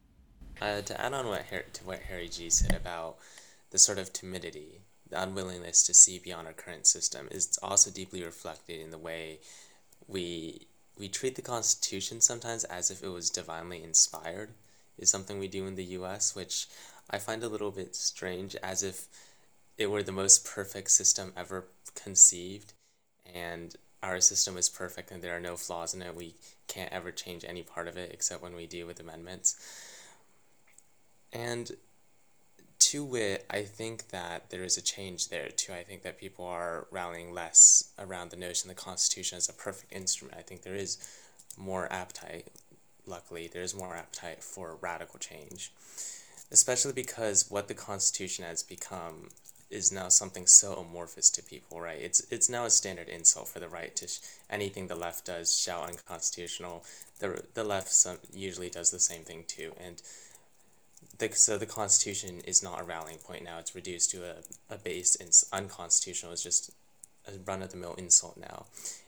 Uh, 0.62 0.82
to 0.82 1.00
add 1.00 1.14
on 1.14 1.28
what 1.28 1.46
to 1.74 1.84
what 1.86 2.00
Harry 2.00 2.28
G 2.28 2.50
said 2.50 2.76
about 2.76 3.18
the 3.72 3.78
sort 3.78 4.00
of 4.00 4.12
timidity, 4.12 4.82
the 5.10 5.22
unwillingness 5.22 5.84
to 5.84 5.94
see 5.94 6.20
beyond 6.20 6.48
our 6.48 6.54
current 6.54 6.88
system, 6.88 7.28
is 7.32 7.58
also 7.62 7.92
deeply 7.92 8.24
reflected 8.24 8.80
in 8.82 8.92
the 8.92 8.98
way 8.98 9.40
we 10.08 10.68
we 10.98 11.08
treat 11.08 11.36
the 11.36 11.42
Constitution 11.42 12.22
sometimes 12.22 12.64
as 12.66 12.90
if 12.90 13.04
it 13.04 13.10
was 13.10 13.30
divinely 13.30 13.84
inspired. 13.84 14.50
Is 14.98 15.12
something 15.12 15.38
we 15.38 15.48
do 15.48 15.68
in 15.68 15.76
the 15.76 15.84
U.S., 15.84 16.36
which 16.36 16.68
I 17.10 17.20
find 17.20 17.44
a 17.44 17.50
little 17.50 17.72
bit 17.72 17.96
strange, 17.96 18.56
as 18.58 18.84
if 18.84 19.08
it 19.78 19.90
were 19.90 20.04
the 20.04 20.12
most 20.12 20.46
perfect 20.46 20.92
system 20.92 21.34
ever 21.38 21.66
conceived, 21.96 22.74
and 23.34 23.76
our 24.04 24.20
system 24.20 24.58
is 24.58 24.70
perfect 24.70 25.12
and 25.12 25.22
there 25.22 25.36
are 25.36 25.40
no 25.40 25.56
flaws 25.56 25.94
in 25.94 26.02
it. 26.02 26.16
We 26.16 26.36
can't 26.68 26.92
ever 26.92 27.12
change 27.12 27.44
any 27.46 27.64
part 27.64 27.88
of 27.88 27.98
it 27.98 28.12
except 28.14 28.42
when 28.42 28.56
we 28.56 28.68
deal 28.68 28.88
with 28.88 29.00
amendments. 29.00 29.56
And 31.34 31.72
to 32.80 33.04
wit, 33.04 33.46
I 33.50 33.64
think 33.64 34.10
that 34.10 34.50
there 34.50 34.64
is 34.64 34.78
a 34.78 34.82
change 34.82 35.30
there 35.30 35.50
too. 35.50 35.74
I 35.74 35.84
think 35.84 36.04
that 36.04 36.20
people 36.20 36.46
are 36.46 36.88
rallying 36.92 37.34
less 37.34 37.92
around 37.98 38.30
the 38.30 38.38
notion 38.38 38.70
the 38.70 38.76
Constitution 38.76 39.38
is 39.38 39.50
a 39.50 39.54
perfect 39.54 39.92
instrument. 39.92 40.38
I 40.38 40.44
think 40.44 40.62
there 40.62 40.76
is 40.76 40.98
more 41.58 41.92
appetite, 41.92 42.48
luckily, 43.06 43.50
there 43.52 43.64
is 43.64 43.76
more 43.76 43.96
appetite 43.96 44.44
for 44.44 44.78
radical 44.80 45.18
change 45.20 45.72
especially 46.52 46.94
because 46.94 47.50
what 47.50 47.68
the 47.68 47.74
Constitution 47.74 48.46
has 48.46 48.64
become 48.64 49.30
is 49.70 49.92
now 49.92 50.08
something 50.08 50.48
so 50.48 50.76
amorphous 50.76 51.30
to 51.30 51.44
people, 51.44 51.82
right? 51.82 52.00
It's 52.00 52.22
it's 52.32 52.50
now 52.50 52.66
a 52.66 52.70
standard 52.70 53.10
insult 53.10 53.50
for 53.50 53.60
the 53.60 53.68
right 53.68 53.96
to 53.98 54.08
sh- 54.08 54.20
anything 54.50 54.88
the 54.88 54.96
left 54.96 55.26
does 55.26 55.58
shout 55.58 55.90
unconstitutional. 55.90 56.86
The 57.20 57.44
the 57.54 57.64
left 57.64 57.92
some, 57.92 58.18
usually 58.34 58.70
does 58.70 58.92
the 58.92 59.00
same 59.00 59.24
thing 59.24 59.44
too, 59.48 59.74
and 59.80 60.02
the, 61.18 61.32
so 61.34 61.58
the 61.58 61.66
Constitution 61.66 62.42
is 62.46 62.64
not 62.64 62.80
a 62.80 62.84
rallying 62.84 63.18
point 63.18 63.44
now. 63.44 63.60
It's 63.60 63.76
reduced 63.76 64.12
to 64.12 64.24
a, 64.24 64.36
a 64.74 64.78
base 64.78 65.16
and 65.16 65.32
unconstitutional. 65.52 66.32
It's 66.32 66.44
just 66.44 66.72
a 67.28 67.32
run 67.46 67.62
of 67.62 67.72
the 67.72 67.78
mill 67.78 67.96
insult 67.96 68.38
now. 68.38 68.66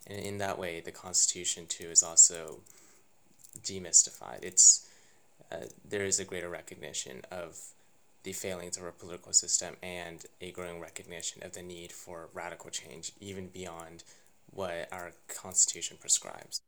And 0.07 0.19
in 0.19 0.37
that 0.39 0.57
way, 0.57 0.81
the 0.81 0.91
Constitution, 0.91 1.65
too, 1.67 1.89
is 1.89 2.03
also 2.03 2.61
demystified. 3.61 4.43
It's 4.43 4.88
uh, 5.51 5.65
there 5.87 6.05
is 6.05 6.19
a 6.19 6.25
greater 6.25 6.49
recognition 6.49 7.21
of 7.31 7.57
the 8.23 8.33
failings 8.33 8.77
of 8.77 8.83
our 8.83 8.91
political 8.91 9.31
system 9.33 9.75
and 9.81 10.25
a 10.41 10.51
growing 10.51 10.79
recognition 10.79 11.43
of 11.43 11.53
the 11.53 11.61
need 11.61 11.91
for 11.91 12.29
radical 12.33 12.69
change, 12.69 13.13
even 13.19 13.47
beyond 13.47 14.03
what 14.51 14.87
our 14.91 15.11
Constitution 15.27 15.97
prescribes. 15.99 16.61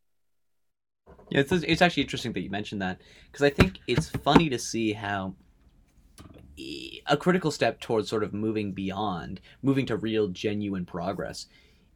Yeah, 1.30 1.42
it's, 1.42 1.52
it's 1.52 1.82
actually 1.82 2.04
interesting 2.04 2.32
that 2.34 2.42
you 2.42 2.50
mentioned 2.50 2.82
that 2.82 3.00
because 3.32 3.44
I 3.44 3.50
think 3.50 3.80
it's 3.88 4.10
funny 4.10 4.50
to 4.50 4.60
see 4.60 4.94
how 4.94 5.36
a 7.08 7.18
critical 7.18 7.52
step 7.52 7.80
towards 7.80 8.10
sort 8.10 8.24
of 8.24 8.34
moving 8.34 8.72
beyond, 8.72 9.42
moving 9.62 9.86
to 9.88 9.98
real, 9.98 10.28
genuine 10.28 10.86
progress, 10.86 11.48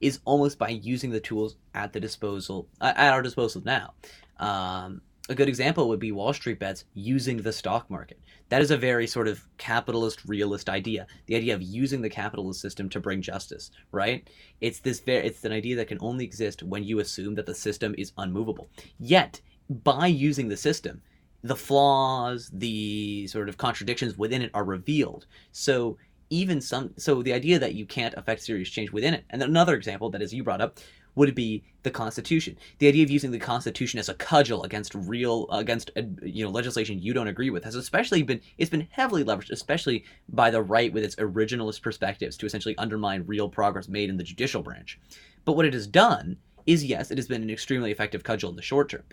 is 0.02 0.20
almost 0.26 0.58
by 0.58 0.70
using 0.70 1.12
the 1.12 1.20
tools 1.20 1.56
at 1.74 1.94
the 1.94 2.00
disposal 2.00 2.68
at 2.82 2.98
our 2.98 3.22
disposal 3.22 3.62
now. 3.66 3.94
Um, 4.40 5.02
a 5.28 5.36
good 5.36 5.50
example 5.50 5.88
would 5.88 6.00
be 6.00 6.12
Wall 6.12 6.34
Street 6.34 6.60
bets 6.60 6.86
using 6.94 7.38
the 7.38 7.52
stock 7.52 7.90
market. 7.90 8.20
That 8.50 8.62
is 8.62 8.70
a 8.70 8.78
very 8.78 9.08
sort 9.08 9.28
of 9.28 9.44
capitalist 9.58 10.24
realist 10.26 10.70
idea. 10.70 11.08
The 11.26 11.36
idea 11.36 11.56
of 11.56 11.64
using 11.64 12.02
the 12.02 12.10
capitalist 12.10 12.62
system 12.62 12.90
to 12.90 13.00
bring 13.00 13.22
justice, 13.22 13.72
right? 13.92 14.30
It's 14.62 14.80
this 14.80 15.00
very 15.00 15.26
it's 15.26 15.44
an 15.44 15.52
idea 15.52 15.76
that 15.78 15.88
can 15.88 15.98
only 16.02 16.26
exist 16.26 16.62
when 16.62 16.84
you 16.84 17.00
assume 17.00 17.34
that 17.36 17.48
the 17.48 17.56
system 17.56 17.96
is 17.98 18.12
unmovable. 18.18 18.70
Yet, 19.00 19.42
by 19.70 20.08
using 20.08 20.48
the 20.48 20.58
system, 20.58 21.02
the 21.42 21.56
flaws, 21.56 22.52
the 22.54 23.26
sort 23.28 23.50
of 23.50 23.58
contradictions 23.58 24.18
within 24.18 24.44
it 24.44 24.52
are 24.54 24.64
revealed. 24.64 25.26
So 25.52 25.98
even 26.30 26.62
some 26.62 26.94
so 26.98 27.22
the 27.22 27.34
idea 27.34 27.60
that 27.60 27.76
you 27.76 27.86
can't 27.86 28.14
affect 28.16 28.42
serious 28.42 28.70
change 28.70 28.92
within 28.92 29.14
it. 29.14 29.26
And 29.30 29.42
another 29.42 29.76
example 29.76 30.10
that 30.12 30.22
as 30.22 30.34
you 30.34 30.44
brought 30.44 30.62
up 30.62 30.80
would 31.16 31.34
be 31.34 31.64
the 31.84 31.92
Constitution. 31.92 32.58
The 32.80 32.88
idea 32.88 33.04
of 33.04 33.10
using 33.10 33.32
the 33.32 33.40
Constitution 33.40 34.00
as 34.00 34.10
a 34.10 34.14
cudgel 34.14 34.64
against 34.64 34.94
real 34.94 35.50
against 35.50 35.92
uh, 35.96 36.02
you 36.22 36.44
know 36.44 36.52
legislation 36.52 37.02
you 37.02 37.14
don't 37.14 37.28
agree 37.28 37.50
with 37.50 37.64
has 37.64 37.76
especially 37.76 38.22
been 38.24 38.42
it's 38.58 38.70
been 38.70 38.88
heavily 38.92 39.24
leveraged, 39.24 39.52
especially 39.52 40.04
by 40.30 40.52
the 40.52 40.62
right 40.62 40.92
with 40.92 41.04
its 41.04 41.16
originalist 41.16 41.82
perspectives 41.82 42.38
to 42.38 42.46
essentially 42.46 42.78
undermine 42.78 43.24
real 43.26 43.50
progress 43.50 43.88
made 43.88 44.10
in 44.10 44.18
the 44.18 44.24
judicial 44.24 44.62
branch. 44.62 45.00
But 45.46 45.54
what 45.54 45.66
it 45.66 45.74
has 45.74 45.88
done 45.88 46.38
is 46.66 46.84
yes, 46.84 47.12
it 47.12 47.18
has 47.18 47.28
been 47.28 47.44
an 47.44 47.50
extremely 47.50 47.92
effective 47.92 48.24
cudgel 48.24 48.50
in 48.50 48.56
the 48.56 48.62
short 48.62 48.90
term. 48.90 49.04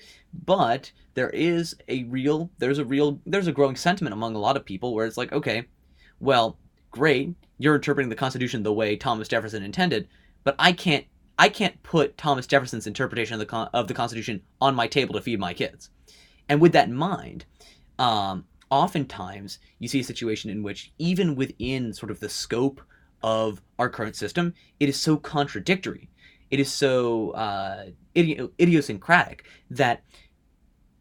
But 0.45 0.91
there 1.15 1.31
is 1.31 1.75
a 1.89 2.05
real 2.05 2.51
there's 2.59 2.79
a 2.79 2.85
real 2.85 3.21
there's 3.27 3.47
a 3.47 3.53
growing 3.53 3.77
sentiment 3.77 4.15
among 4.15 4.35
a 4.35 4.41
lot 4.41 4.57
of 4.57 4.65
people 4.65 4.95
where 4.95 5.07
it's 5.07 5.19
like, 5.19 5.33
okay, 5.33 5.67
well, 6.19 6.59
great, 6.93 7.35
you're 7.59 7.75
interpreting 7.75 8.09
the 8.09 8.15
Constitution 8.15 8.63
the 8.63 8.73
way 8.73 8.97
Thomas 8.97 9.27
Jefferson 9.27 9.65
intended, 9.65 10.07
but 10.45 10.55
I 10.59 10.73
can't 10.73 11.07
I 11.39 11.49
can't 11.49 11.83
put 11.83 12.17
Thomas 12.17 12.47
Jefferson's 12.47 12.87
interpretation 12.87 13.35
of 13.35 13.41
the 13.41 13.47
con- 13.47 13.71
of 13.73 13.89
the 13.89 13.95
Constitution 13.95 14.43
on 14.61 14.77
my 14.77 14.87
table 14.87 15.15
to 15.15 15.21
feed 15.21 15.41
my 15.41 15.55
kids. 15.55 15.91
And 16.49 16.61
with 16.61 16.73
that 16.73 16.89
in 16.89 16.95
mind, 16.95 17.47
um, 17.99 18.45
oftentimes 18.71 19.59
you 19.79 19.89
see 19.89 20.01
a 20.01 20.05
situation 20.05 20.51
in 20.51 20.63
which 20.63 20.93
even 20.99 21.35
within 21.35 21.93
sort 21.93 22.13
of 22.13 22.21
the 22.21 22.29
scope 22.29 22.81
of 23.23 23.63
our 23.79 23.89
current 23.89 24.17
system, 24.17 24.55
it 24.79 24.89
is 24.89 25.01
so 25.01 25.17
contradictory, 25.17 26.11
it 26.51 26.61
is 26.61 26.71
so 26.71 27.31
uh, 27.31 27.87
idi- 28.15 28.51
idiosyncratic 28.61 29.45
that 29.71 30.03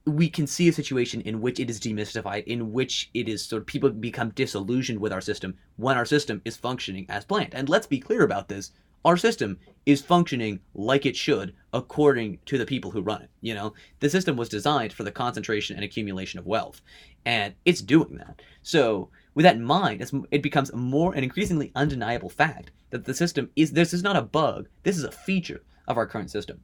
we 0.06 0.30
can 0.30 0.48
see 0.48 0.68
a 0.68 0.74
situation 0.74 1.22
in 1.22 1.42
which 1.42 1.60
it 1.60 1.70
is 1.70 1.80
demystified, 1.80 2.44
in 2.46 2.72
which 2.72 3.10
it 3.14 3.30
is 3.30 3.46
sort 3.46 3.62
of 3.62 3.68
people 3.68 3.90
become 3.90 4.32
disillusioned 4.32 5.00
with 5.00 5.14
our 5.14 5.22
system 5.22 5.56
when 5.78 5.98
our 5.98 6.06
system 6.06 6.42
is 6.44 6.58
functioning 6.58 7.06
as 7.08 7.26
planned. 7.26 7.54
And 7.54 7.70
let's 7.70 7.88
be 7.88 8.00
clear 8.00 8.24
about 8.24 8.48
this. 8.48 8.72
Our 9.04 9.18
system 9.18 9.58
is 9.86 10.02
functioning 10.02 10.60
like 10.76 11.06
it 11.06 11.16
should 11.16 11.56
according 11.74 12.38
to 12.46 12.58
the 12.58 12.66
people 12.66 12.92
who 12.92 13.02
run 13.02 13.22
it 13.24 13.30
you 13.42 13.54
know? 13.56 13.74
The 14.00 14.10
system 14.10 14.36
was 14.36 14.50
designed 14.50 14.94
for 14.94 15.04
the 15.04 15.12
concentration 15.12 15.76
and 15.76 15.84
accumulation 15.84 16.40
of 16.40 16.46
wealth 16.46 16.82
and 17.26 17.56
it's 17.66 17.82
doing 17.82 18.18
that. 18.18 18.42
So 18.62 19.10
with 19.34 19.44
that 19.44 19.56
in 19.56 19.64
mind 19.64 20.08
it 20.30 20.44
becomes 20.44 20.74
more 20.74 21.14
and 21.14 21.24
increasingly 21.24 21.72
undeniable 21.76 22.30
fact 22.30 22.72
that 22.92 23.06
the 23.06 23.14
system 23.14 23.50
is 23.56 23.72
this 23.72 23.94
is 23.94 24.04
not 24.04 24.16
a 24.16 24.22
bug 24.22 24.68
this 24.84 24.98
is 24.98 25.04
a 25.04 25.12
feature 25.12 25.64
of 25.88 25.98
our 25.98 26.06
current 26.06 26.30
system. 26.30 26.62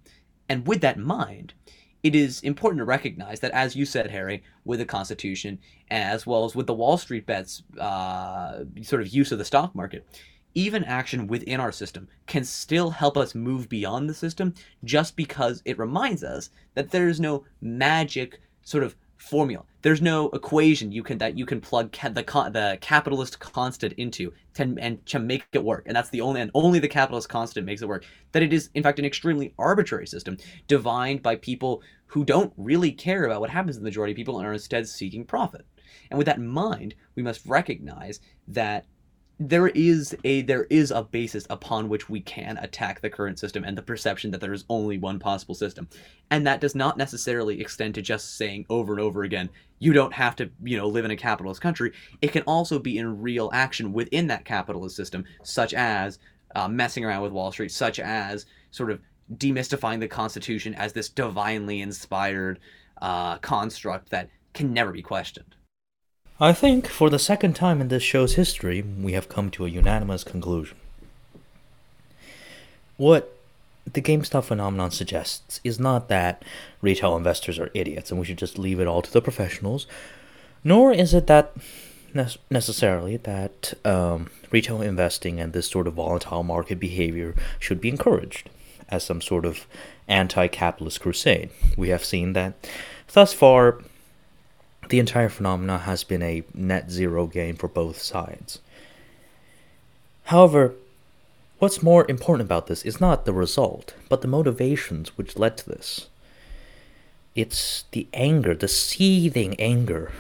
And 0.48 0.68
with 0.68 0.82
that 0.82 0.98
in 0.98 1.04
mind 1.04 1.54
it 2.04 2.16
is 2.16 2.42
important 2.42 2.80
to 2.80 2.86
recognize 2.86 3.40
that, 3.40 3.52
as 3.52 3.76
you 3.76 3.86
said, 3.86 4.12
Harry, 4.12 4.44
with 4.66 4.80
the 4.80 4.86
Constitution, 4.86 5.60
as 5.90 6.26
well 6.26 6.46
as 6.46 6.56
with 6.56 6.68
the 6.68 6.74
Wall 6.74 6.98
Street 6.98 7.26
bets 7.26 7.64
uh, 7.80 8.64
sort 8.82 9.02
of 9.02 9.08
use 9.10 9.32
of 9.32 9.40
the 9.40 9.46
stock 9.46 9.74
market, 9.74 10.06
even 10.54 10.84
action 10.84 11.28
within 11.28 11.60
our 11.60 11.72
system 11.72 12.08
can 12.26 12.44
still 12.44 12.90
help 12.90 13.16
us 13.16 13.36
move 13.36 13.70
beyond 13.70 14.10
the 14.10 14.14
system 14.14 14.54
just 14.84 15.16
because 15.16 15.62
it 15.66 15.78
reminds 15.78 16.24
us 16.24 16.50
that 16.74 16.90
there 16.90 17.08
is 17.08 17.20
no 17.20 17.46
magic 17.62 18.42
sort 18.64 18.84
of 18.84 18.96
formula. 19.18 19.64
There's 19.82 20.02
no 20.02 20.30
equation 20.30 20.92
you 20.92 21.04
can 21.04 21.18
that 21.20 21.38
you 21.38 21.46
can 21.46 21.62
plug 21.62 21.92
ca- 21.92 22.10
the 22.10 22.24
the 22.24 22.78
capitalist 22.82 23.40
constant 23.40 23.94
into 23.94 24.34
to, 24.56 24.76
and 24.80 25.06
to 25.08 25.20
make 25.20 25.46
it 25.54 25.64
work. 25.64 25.84
And 25.86 25.96
that's 25.96 26.10
the 26.10 26.22
only 26.22 26.42
and 26.42 26.52
only 26.54 26.80
the 26.80 26.88
capitalist 26.88 27.30
constant 27.30 27.66
makes 27.66 27.82
it 27.82 27.88
work. 27.88 28.06
That 28.32 28.44
it 28.44 28.54
is 28.54 28.70
in 28.74 28.84
fact 28.84 29.00
an 29.00 29.06
extremely 29.06 29.54
arbitrary 29.58 30.08
system 30.08 30.38
divined 30.68 31.22
by 31.22 31.36
people 31.36 31.82
who 32.08 32.24
don't 32.24 32.54
really 32.58 32.92
care 32.92 33.26
about 33.26 33.42
what 33.42 33.50
happens 33.50 33.76
to 33.76 33.80
the 33.80 33.86
majority 33.86 34.14
of 34.14 34.18
people 34.18 34.40
and 34.40 34.48
are 34.48 34.54
instead 34.54 34.88
seeking 34.88 35.26
profit. 35.26 35.66
And 36.10 36.18
with 36.18 36.26
that 36.26 36.38
in 36.38 36.48
mind, 36.48 36.96
we 37.16 37.24
must 37.24 37.46
recognize 37.46 38.20
that 38.48 38.86
there 39.40 39.68
is 39.68 40.16
a 40.24 40.42
there 40.42 40.64
is 40.66 40.90
a 40.90 41.04
basis 41.04 41.46
upon 41.50 41.90
which 41.90 42.10
we 42.10 42.20
can 42.22 42.58
attack 42.58 43.02
the 43.02 43.10
current 43.10 43.38
system 43.38 43.64
and 43.64 43.78
the 43.78 43.84
perception 43.84 44.32
that 44.32 44.42
there 44.42 44.54
is 44.54 44.66
only 44.68 44.98
one 44.98 45.20
possible 45.20 45.54
system. 45.54 45.88
And 46.32 46.48
that 46.48 46.60
does 46.60 46.74
not 46.74 46.98
necessarily 46.98 47.62
extend 47.62 47.96
to 47.96 48.02
just 48.02 48.38
saying 48.38 48.66
over 48.70 48.94
and 48.94 49.02
over 49.02 49.24
again 49.24 49.50
you 49.80 49.94
don't 49.94 50.14
have 50.14 50.36
to 50.38 50.50
you 50.64 50.76
know 50.76 50.88
live 50.88 51.06
in 51.06 51.12
a 51.12 51.16
capitalist 51.16 51.62
country. 51.62 51.92
It 52.22 52.32
can 52.32 52.42
also 52.44 52.80
be 52.80 52.98
in 52.98 53.22
real 53.22 53.52
action 53.54 53.94
within 53.94 54.28
that 54.28 54.46
capitalist 54.46 54.96
system 54.96 55.24
such 55.44 55.74
as 55.76 56.18
uh, 56.56 56.68
messing 56.68 57.06
around 57.06 57.22
with 57.22 57.32
wall 57.32 57.52
street 57.52 57.72
such 57.72 58.00
as 58.00 58.48
sort 58.72 58.90
of 58.90 59.02
demystifying 59.36 60.00
the 60.00 60.08
constitution 60.08 60.74
as 60.74 60.94
this 60.94 61.10
divinely 61.10 61.82
inspired 61.82 62.60
uh, 63.02 63.38
construct 63.40 64.10
that 64.10 64.30
can 64.54 64.74
never 64.74 64.92
be 64.92 65.04
questioned 65.04 65.56
I 66.40 66.54
think, 66.54 66.88
for 66.88 67.10
the 67.10 67.18
second 67.18 67.56
time 67.56 67.82
in 67.82 67.88
this 67.88 68.04
show's 68.04 68.36
history, 68.36 68.84
we 68.84 69.14
have 69.14 69.28
come 69.28 69.50
to 69.52 69.66
a 69.66 69.70
unanimous 69.70 70.24
conclusion. 70.24 70.78
What 72.98 73.36
the 73.92 74.02
GameStop 74.02 74.44
phenomenon 74.44 74.92
suggests 74.92 75.60
is 75.64 75.80
not 75.80 76.10
that 76.10 76.44
retail 76.82 77.16
investors 77.16 77.58
are 77.58 77.72
idiots 77.74 78.12
and 78.12 78.20
we 78.20 78.26
should 78.26 78.38
just 78.38 78.60
leave 78.60 78.80
it 78.80 78.88
all 78.88 79.02
to 79.02 79.12
the 79.12 79.22
professionals, 79.22 79.88
nor 80.64 80.92
is 80.92 81.14
it 81.14 81.26
that 81.26 81.56
ne- 82.14 82.36
necessarily 82.52 83.18
that 83.18 83.74
um, 83.84 84.30
retail 84.52 84.82
investing 84.82 85.40
and 85.40 85.54
this 85.54 85.70
sort 85.70 85.88
of 85.88 85.94
volatile 85.94 86.44
market 86.44 86.80
behavior 86.80 87.34
should 87.60 87.82
be 87.82 87.90
encouraged 87.90 88.50
as 88.90 89.04
some 89.04 89.22
sort 89.22 89.46
of 89.46 89.66
anti 90.08 90.48
capitalist 90.48 91.02
crusade. 91.02 91.50
We 91.76 91.90
have 91.90 92.06
seen 92.06 92.34
that 92.34 92.54
thus 93.12 93.34
far 93.34 93.80
the 94.90 95.00
entire 95.00 95.30
phenomena 95.30 95.80
has 95.80 96.04
been 96.04 96.22
a 96.22 96.44
net 96.54 96.90
zero 96.92 97.28
gain 97.28 97.56
for 97.56 97.68
both 97.68 98.02
sides. 98.02 98.60
However, 100.26 100.74
what's 101.60 101.84
more 101.84 102.06
important 102.10 102.48
about 102.48 102.68
this 102.68 102.84
is 102.84 103.02
not 103.02 103.26
the 103.26 103.34
result, 103.34 103.94
but 104.10 104.22
the 104.22 104.28
motivations 104.28 105.18
which 105.18 105.38
led 105.38 105.58
to 105.58 105.70
this. 105.70 106.08
It's 107.36 107.86
the 107.92 108.08
anger, 108.14 108.56
the 108.56 108.68
seething 108.68 109.60
anger 109.60 110.12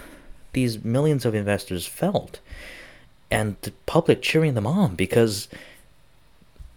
these 0.58 0.84
millions 0.84 1.23
of 1.23 1.36
investors 1.36 1.86
felt, 1.86 2.39
and 3.30 3.58
the 3.62 3.71
public 3.86 4.23
cheering 4.23 4.56
them 4.56 4.65
on 4.65 4.95
because 4.95 5.47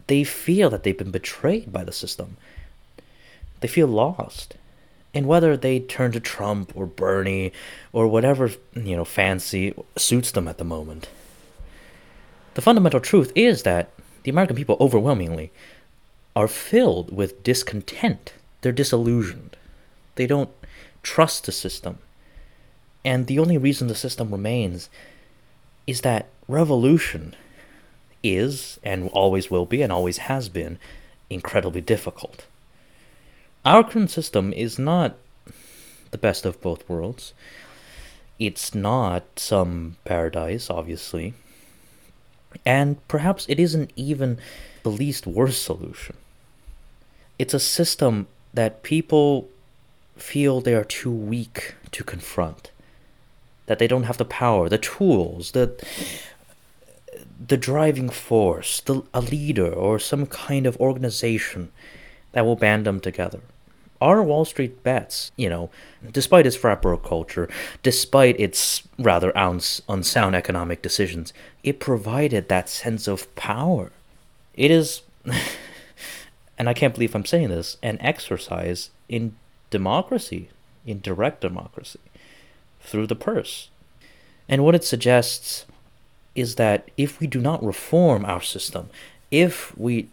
they 0.06 0.22
feel 0.22 0.68
that 0.68 0.82
they've 0.82 0.98
been 0.98 1.10
betrayed 1.10 1.72
by 1.72 1.82
the 1.82 1.92
system. 1.92 2.36
They 3.60 3.68
feel 3.68 3.86
lost 3.86 4.56
and 5.12 5.26
whether 5.26 5.56
they 5.56 5.80
turn 5.80 6.12
to 6.12 6.20
Trump 6.20 6.72
or 6.74 6.86
Bernie 6.86 7.52
or 7.92 8.06
whatever, 8.06 8.50
you 8.74 8.96
know, 8.96 9.04
fancy 9.04 9.74
suits 9.96 10.30
them 10.30 10.46
at 10.46 10.58
the 10.58 10.64
moment. 10.64 11.08
The 12.54 12.62
fundamental 12.62 13.00
truth 13.00 13.32
is 13.34 13.62
that 13.62 13.90
the 14.22 14.30
American 14.30 14.56
people 14.56 14.76
overwhelmingly 14.80 15.52
are 16.36 16.48
filled 16.48 17.14
with 17.14 17.42
discontent. 17.42 18.34
They're 18.60 18.72
disillusioned. 18.72 19.56
They 20.14 20.26
don't 20.26 20.50
trust 21.02 21.46
the 21.46 21.52
system. 21.52 21.98
And 23.04 23.26
the 23.26 23.38
only 23.38 23.56
reason 23.56 23.88
the 23.88 23.94
system 23.94 24.30
remains 24.30 24.90
is 25.86 26.02
that 26.02 26.28
revolution 26.46 27.34
is, 28.22 28.78
and 28.82 29.08
always 29.10 29.50
will 29.50 29.64
be, 29.64 29.80
and 29.82 29.90
always 29.90 30.18
has 30.18 30.48
been, 30.48 30.78
incredibly 31.30 31.80
difficult. 31.80 32.44
Our 33.64 33.84
current 33.84 34.10
system 34.10 34.52
is 34.54 34.78
not 34.78 35.16
the 36.10 36.18
best 36.18 36.46
of 36.46 36.60
both 36.62 36.88
worlds. 36.88 37.34
It's 38.38 38.74
not 38.74 39.24
some 39.36 39.96
paradise, 40.04 40.70
obviously. 40.70 41.34
And 42.64 43.06
perhaps 43.06 43.44
it 43.48 43.60
isn't 43.60 43.92
even 43.96 44.38
the 44.82 44.90
least 44.90 45.26
worst 45.26 45.62
solution. 45.62 46.16
It's 47.38 47.52
a 47.52 47.60
system 47.60 48.28
that 48.54 48.82
people 48.82 49.48
feel 50.16 50.60
they 50.60 50.74
are 50.74 50.84
too 50.84 51.12
weak 51.12 51.74
to 51.92 52.02
confront. 52.02 52.70
That 53.66 53.78
they 53.78 53.86
don't 53.86 54.04
have 54.04 54.18
the 54.18 54.24
power, 54.24 54.68
the 54.68 54.78
tools, 54.78 55.52
the 55.52 55.76
the 57.46 57.56
driving 57.56 58.10
force, 58.10 58.80
the, 58.80 59.02
a 59.12 59.20
leader 59.20 59.72
or 59.72 59.98
some 59.98 60.26
kind 60.26 60.66
of 60.66 60.76
organization 60.76 61.72
that 62.32 62.44
will 62.44 62.56
band 62.56 62.86
them 62.86 63.00
together. 63.00 63.40
r/WallStreetBets, 64.00 65.30
you 65.36 65.48
know, 65.48 65.68
despite 66.10 66.46
its 66.46 66.56
frat 66.56 66.80
bro 66.80 66.96
culture, 66.96 67.48
despite 67.82 68.38
its 68.40 68.82
rather 68.98 69.36
uns- 69.36 69.82
unsound 69.88 70.34
economic 70.34 70.80
decisions, 70.80 71.34
it 71.62 71.80
provided 71.80 72.48
that 72.48 72.68
sense 72.68 73.06
of 73.06 73.32
power. 73.34 73.92
It 74.54 74.70
is, 74.70 75.02
and 76.58 76.68
I 76.68 76.74
can't 76.74 76.94
believe 76.94 77.14
I'm 77.14 77.26
saying 77.26 77.50
this, 77.50 77.76
an 77.82 77.98
exercise 78.00 78.90
in 79.08 79.36
democracy, 79.68 80.48
in 80.86 81.00
direct 81.00 81.42
democracy, 81.42 82.00
through 82.80 83.06
the 83.06 83.16
purse. 83.16 83.68
And 84.48 84.64
what 84.64 84.74
it 84.74 84.84
suggests 84.84 85.66
is 86.34 86.54
that 86.56 86.88
if 86.96 87.20
we 87.20 87.26
do 87.26 87.40
not 87.40 87.62
reform 87.62 88.24
our 88.24 88.40
system, 88.40 88.88
if 89.30 89.76
we 89.76 90.08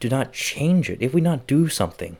do 0.00 0.08
not 0.08 0.32
change 0.32 0.90
it, 0.90 1.00
if 1.00 1.14
we 1.14 1.20
not 1.20 1.46
do 1.46 1.68
something, 1.68 2.16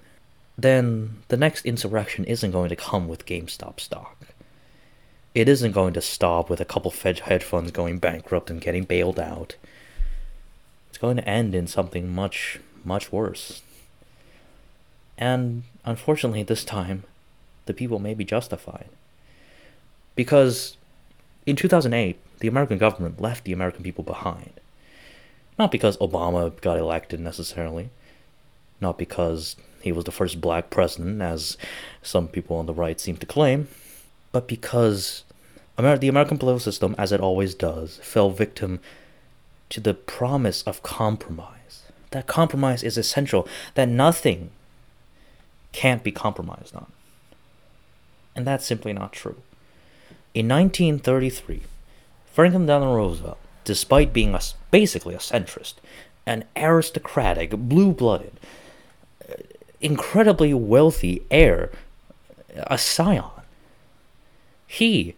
then 0.56 1.16
the 1.28 1.36
next 1.36 1.66
insurrection 1.66 2.24
isn't 2.24 2.52
going 2.52 2.68
to 2.68 2.76
come 2.76 3.08
with 3.08 3.26
GameStop 3.26 3.80
stock. 3.80 4.16
It 5.34 5.48
isn't 5.48 5.72
going 5.72 5.94
to 5.94 6.00
stop 6.00 6.48
with 6.48 6.60
a 6.60 6.64
couple 6.64 6.90
Fed 6.90 7.20
hedge 7.20 7.42
funds 7.42 7.72
going 7.72 7.98
bankrupt 7.98 8.50
and 8.50 8.60
getting 8.60 8.84
bailed 8.84 9.18
out. 9.18 9.56
It's 10.88 10.98
going 10.98 11.16
to 11.16 11.28
end 11.28 11.54
in 11.56 11.66
something 11.66 12.14
much, 12.14 12.60
much 12.84 13.10
worse. 13.10 13.62
And 15.18 15.64
unfortunately, 15.84 16.44
this 16.44 16.64
time, 16.64 17.02
the 17.66 17.74
people 17.74 17.98
may 17.98 18.14
be 18.14 18.24
justified. 18.24 18.88
Because 20.14 20.76
in 21.46 21.56
2008, 21.56 22.16
the 22.38 22.48
American 22.48 22.78
government 22.78 23.20
left 23.20 23.44
the 23.44 23.52
American 23.52 23.82
people 23.82 24.04
behind. 24.04 24.60
Not 25.58 25.70
because 25.70 25.96
Obama 25.98 26.60
got 26.60 26.78
elected 26.78 27.20
necessarily, 27.20 27.90
not 28.80 28.98
because 28.98 29.56
he 29.80 29.92
was 29.92 30.04
the 30.04 30.10
first 30.10 30.40
black 30.40 30.70
president, 30.70 31.22
as 31.22 31.56
some 32.02 32.28
people 32.28 32.56
on 32.56 32.66
the 32.66 32.72
right 32.74 32.98
seem 32.98 33.16
to 33.18 33.26
claim, 33.26 33.68
but 34.32 34.48
because 34.48 35.24
Amer- 35.78 35.98
the 35.98 36.08
American 36.08 36.38
political 36.38 36.60
system, 36.60 36.94
as 36.98 37.12
it 37.12 37.20
always 37.20 37.54
does, 37.54 37.98
fell 38.02 38.30
victim 38.30 38.80
to 39.70 39.80
the 39.80 39.94
promise 39.94 40.62
of 40.62 40.82
compromise. 40.82 41.82
That 42.10 42.26
compromise 42.26 42.82
is 42.82 42.96
essential, 42.96 43.48
that 43.74 43.88
nothing 43.88 44.50
can't 45.72 46.04
be 46.04 46.12
compromised 46.12 46.74
on. 46.74 46.86
And 48.36 48.46
that's 48.46 48.66
simply 48.66 48.92
not 48.92 49.12
true. 49.12 49.36
In 50.32 50.48
1933, 50.48 51.62
Franklin 52.32 52.66
Delano 52.66 52.94
Roosevelt, 52.94 53.38
despite 53.64 54.12
being 54.12 54.34
a, 54.34 54.40
basically 54.70 55.14
a 55.14 55.18
centrist, 55.18 55.74
an 56.26 56.44
aristocratic, 56.56 57.50
blue 57.50 57.92
blooded, 57.92 58.32
uh, 59.28 59.34
incredibly 59.80 60.54
wealthy 60.54 61.22
heir, 61.30 61.70
a 62.54 62.78
scion, 62.78 63.24
he 64.66 65.14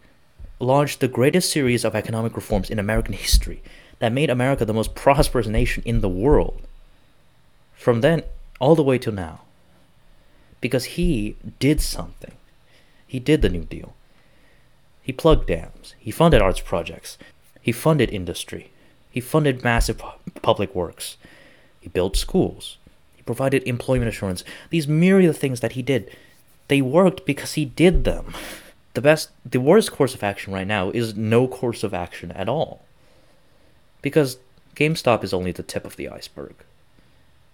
launched 0.59 1.01
the 1.01 1.09
greatest 1.09 1.51
series 1.51 1.85
of 1.85 1.95
economic 1.95 2.35
reforms 2.35 2.71
in 2.71 2.79
American 2.79 3.15
history 3.15 3.63
that 3.99 4.13
made 4.13 4.31
America 4.31 4.65
the 4.65 4.75
most 4.75 4.95
prosperous 4.95 5.47
nation 5.47 5.83
in 5.87 6.01
the 6.01 6.09
world. 6.09 6.61
From 7.75 8.01
then 8.01 8.23
all 8.61 8.75
the 8.75 8.83
way 8.83 8.99
till 8.99 9.13
now. 9.13 9.41
Because 10.61 10.85
he 10.85 11.37
did 11.59 11.81
something. 11.81 12.33
He 13.07 13.19
did 13.19 13.43
the 13.43 13.49
New 13.49 13.65
Deal. 13.65 13.95
He 15.03 15.13
plugged 15.13 15.47
dams. 15.47 15.95
He 15.99 16.11
funded 16.11 16.43
arts 16.43 16.61
projects. 16.61 17.17
He 17.66 17.72
funded 17.72 18.11
industry. 18.11 18.70
He 19.11 19.20
funded 19.20 19.64
massive 19.64 20.00
public 20.40 20.72
works. 20.72 21.16
He 21.81 21.88
built 21.88 22.16
schools. 22.16 22.76
He 23.16 23.24
provided 23.24 23.64
employment 23.64 24.09
assurance. 24.09 24.44
These 24.70 24.87
myriad 24.87 25.35
things 25.35 25.59
that 25.59 25.72
he 25.72 25.83
did, 25.83 26.09
they 26.68 26.81
worked 26.81 27.26
because 27.26 27.55
he 27.55 27.64
did 27.64 28.05
them. 28.05 28.35
The 28.94 29.00
best, 29.00 29.31
the 29.44 29.59
worst 29.59 29.90
course 29.90 30.14
of 30.14 30.22
action 30.22 30.52
right 30.52 30.66
now 30.66 30.90
is 30.90 31.16
no 31.16 31.48
course 31.48 31.83
of 31.83 31.92
action 31.92 32.31
at 32.31 32.48
all. 32.48 32.85
Because 34.00 34.38
GameStop 34.76 35.24
is 35.24 35.35
only 35.35 35.50
the 35.50 35.64
tip 35.64 35.85
of 35.85 35.96
the 35.96 36.09
iceberg. 36.09 36.55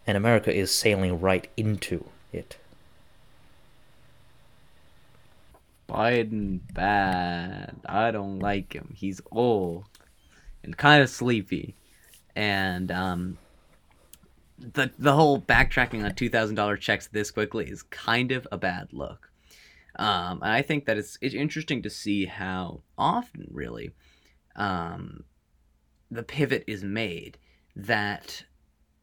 And 0.07 0.15
America 0.15 0.55
is 0.55 0.75
sailing 0.75 1.23
right 1.23 1.49
into 1.57 2.05
it. 2.35 2.59
Biden 5.89 6.61
bad. 6.75 7.77
I 7.87 8.11
don't 8.11 8.41
like 8.41 8.75
him. 8.75 8.93
He's 8.95 9.23
old 9.31 9.87
and 10.63 10.77
kind 10.77 11.03
of 11.03 11.11
sleepy. 11.11 11.75
And 12.35 12.91
um 12.91 13.39
the 14.59 14.91
the 14.99 15.13
whole 15.13 15.41
backtracking 15.41 16.05
on 16.05 16.15
two 16.15 16.29
thousand 16.29 16.55
dollar 16.55 16.77
checks 16.77 17.09
this 17.09 17.31
quickly 17.31 17.69
is 17.69 17.83
kind 17.83 18.33
of 18.33 18.47
a 18.53 18.59
bad 18.59 18.93
look. 18.93 19.31
Um, 19.97 20.41
and 20.43 20.53
I 20.53 20.63
think 20.63 20.87
that 20.87 20.99
it's 20.99 21.19
it's 21.21 21.35
interesting 21.35 21.83
to 21.83 21.91
see 21.91 22.27
how 22.27 22.83
often 22.97 23.49
really 23.51 23.91
um, 24.57 25.25
the 26.11 26.23
pivot 26.23 26.65
is 26.67 26.83
made 26.83 27.39
that 27.75 28.45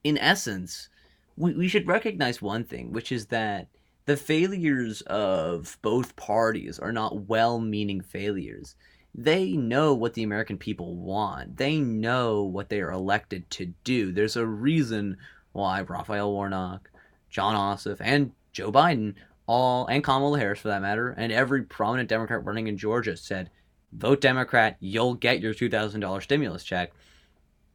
in 0.03 0.17
essence 0.17 0.89
we, 1.35 1.53
we 1.53 1.67
should 1.67 1.87
recognize 1.87 2.41
one 2.41 2.63
thing, 2.63 2.91
which 2.91 3.11
is 3.11 3.27
that 3.27 3.67
the 4.05 4.17
failures 4.17 5.01
of 5.01 5.77
both 5.81 6.15
parties 6.15 6.79
are 6.79 6.91
not 6.91 7.27
well 7.27 7.59
meaning 7.59 8.01
failures. 8.01 8.75
They 9.15 9.53
know 9.53 9.93
what 9.93 10.13
the 10.13 10.23
American 10.23 10.57
people 10.57 10.95
want. 10.95 11.57
They 11.57 11.79
know 11.79 12.43
what 12.43 12.69
they 12.69 12.79
are 12.81 12.91
elected 12.91 13.49
to 13.51 13.73
do. 13.83 14.11
There's 14.11 14.35
a 14.35 14.45
reason 14.45 15.17
why 15.51 15.81
Raphael 15.81 16.31
Warnock, 16.31 16.89
Jon 17.29 17.55
Ossoff, 17.55 17.97
and 17.99 18.31
Joe 18.53 18.71
Biden 18.71 19.15
all 19.49 19.87
and 19.87 20.03
Kamala 20.03 20.37
Harris 20.37 20.59
for 20.59 20.67
that 20.67 20.83
matter, 20.83 21.09
and 21.09 21.31
every 21.31 21.63
prominent 21.63 22.07
Democrat 22.07 22.45
running 22.45 22.67
in 22.67 22.77
Georgia 22.77 23.17
said, 23.17 23.49
vote 23.91 24.21
Democrat, 24.21 24.77
you'll 24.79 25.15
get 25.15 25.41
your 25.41 25.55
$2,000 25.55 26.21
stimulus 26.21 26.63
check. 26.63 26.91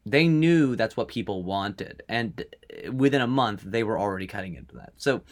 They 0.06 0.28
knew 0.28 0.76
that's 0.76 0.96
what 0.96 1.08
people 1.08 1.42
wanted. 1.42 2.04
And 2.08 2.44
uh, 2.86 2.92
within 2.92 3.20
a 3.20 3.26
month, 3.26 3.62
they 3.64 3.82
were 3.82 3.98
already 3.98 4.28
cutting 4.28 4.54
into 4.54 4.76
that. 4.76 4.92
So 4.98 5.22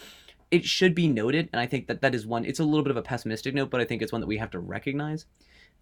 it 0.50 0.64
should 0.64 0.96
be 0.96 1.06
noted, 1.06 1.48
and 1.52 1.60
I 1.60 1.66
think 1.66 1.86
that 1.86 2.00
that 2.00 2.14
is 2.14 2.26
one, 2.26 2.44
it's 2.44 2.60
a 2.60 2.64
little 2.64 2.82
bit 2.82 2.90
of 2.90 2.96
a 2.96 3.02
pessimistic 3.02 3.54
note, 3.54 3.70
but 3.70 3.80
I 3.80 3.84
think 3.84 4.02
it's 4.02 4.12
one 4.12 4.20
that 4.20 4.26
we 4.26 4.38
have 4.38 4.50
to 4.50 4.58
recognize. 4.58 5.26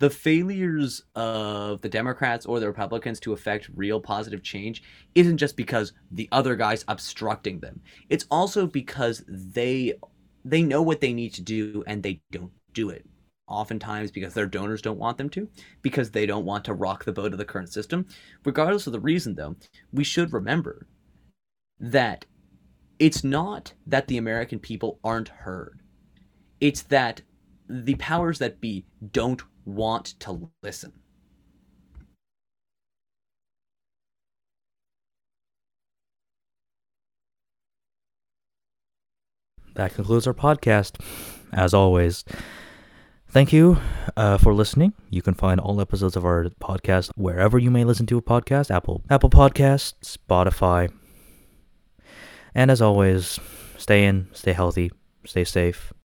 The 0.00 0.10
failures 0.10 1.02
of 1.14 1.82
the 1.82 1.88
Democrats 1.88 2.46
or 2.46 2.58
the 2.58 2.66
Republicans 2.66 3.20
to 3.20 3.34
affect 3.34 3.70
real 3.74 4.00
positive 4.00 4.42
change 4.42 4.82
isn't 5.14 5.36
just 5.36 5.56
because 5.56 5.92
the 6.10 6.26
other 6.32 6.56
guy's 6.56 6.86
obstructing 6.88 7.60
them. 7.60 7.80
It's 8.08 8.24
also 8.30 8.66
because 8.66 9.22
they 9.28 9.94
they 10.42 10.62
know 10.62 10.80
what 10.80 11.02
they 11.02 11.12
need 11.12 11.34
to 11.34 11.42
do 11.42 11.84
and 11.86 12.02
they 12.02 12.22
don't 12.32 12.52
do 12.72 12.88
it. 12.88 13.06
Oftentimes 13.46 14.10
because 14.10 14.32
their 14.32 14.46
donors 14.46 14.80
don't 14.80 14.98
want 14.98 15.18
them 15.18 15.28
to, 15.30 15.48
because 15.82 16.10
they 16.10 16.24
don't 16.24 16.46
want 16.46 16.64
to 16.64 16.72
rock 16.74 17.04
the 17.04 17.12
boat 17.12 17.32
of 17.32 17.38
the 17.38 17.44
current 17.44 17.70
system. 17.70 18.06
Regardless 18.44 18.86
of 18.86 18.94
the 18.94 19.00
reason, 19.00 19.34
though, 19.34 19.56
we 19.92 20.04
should 20.04 20.32
remember 20.32 20.86
that 21.78 22.24
it's 22.98 23.22
not 23.22 23.74
that 23.86 24.06
the 24.06 24.16
American 24.16 24.60
people 24.60 24.98
aren't 25.04 25.28
heard. 25.28 25.80
It's 26.60 26.82
that 26.84 27.20
the 27.70 27.94
powers 27.94 28.38
that 28.40 28.60
be 28.60 28.84
don't 29.12 29.42
want 29.64 30.06
to 30.20 30.50
listen. 30.62 30.92
That 39.74 39.94
concludes 39.94 40.26
our 40.26 40.34
podcast. 40.34 41.00
As 41.52 41.72
always, 41.72 42.24
thank 43.28 43.52
you 43.52 43.78
uh, 44.16 44.36
for 44.36 44.52
listening. 44.52 44.92
You 45.08 45.22
can 45.22 45.34
find 45.34 45.60
all 45.60 45.80
episodes 45.80 46.16
of 46.16 46.24
our 46.24 46.46
podcast 46.60 47.10
wherever 47.16 47.58
you 47.58 47.70
may 47.70 47.84
listen 47.84 48.06
to 48.06 48.18
a 48.18 48.22
podcast 48.22 48.70
Apple, 48.70 49.02
Apple 49.08 49.30
Podcasts, 49.30 49.94
Spotify, 50.02 50.92
and 52.54 52.70
as 52.70 52.82
always, 52.82 53.38
stay 53.78 54.04
in, 54.04 54.28
stay 54.32 54.52
healthy, 54.52 54.90
stay 55.24 55.44
safe. 55.44 55.92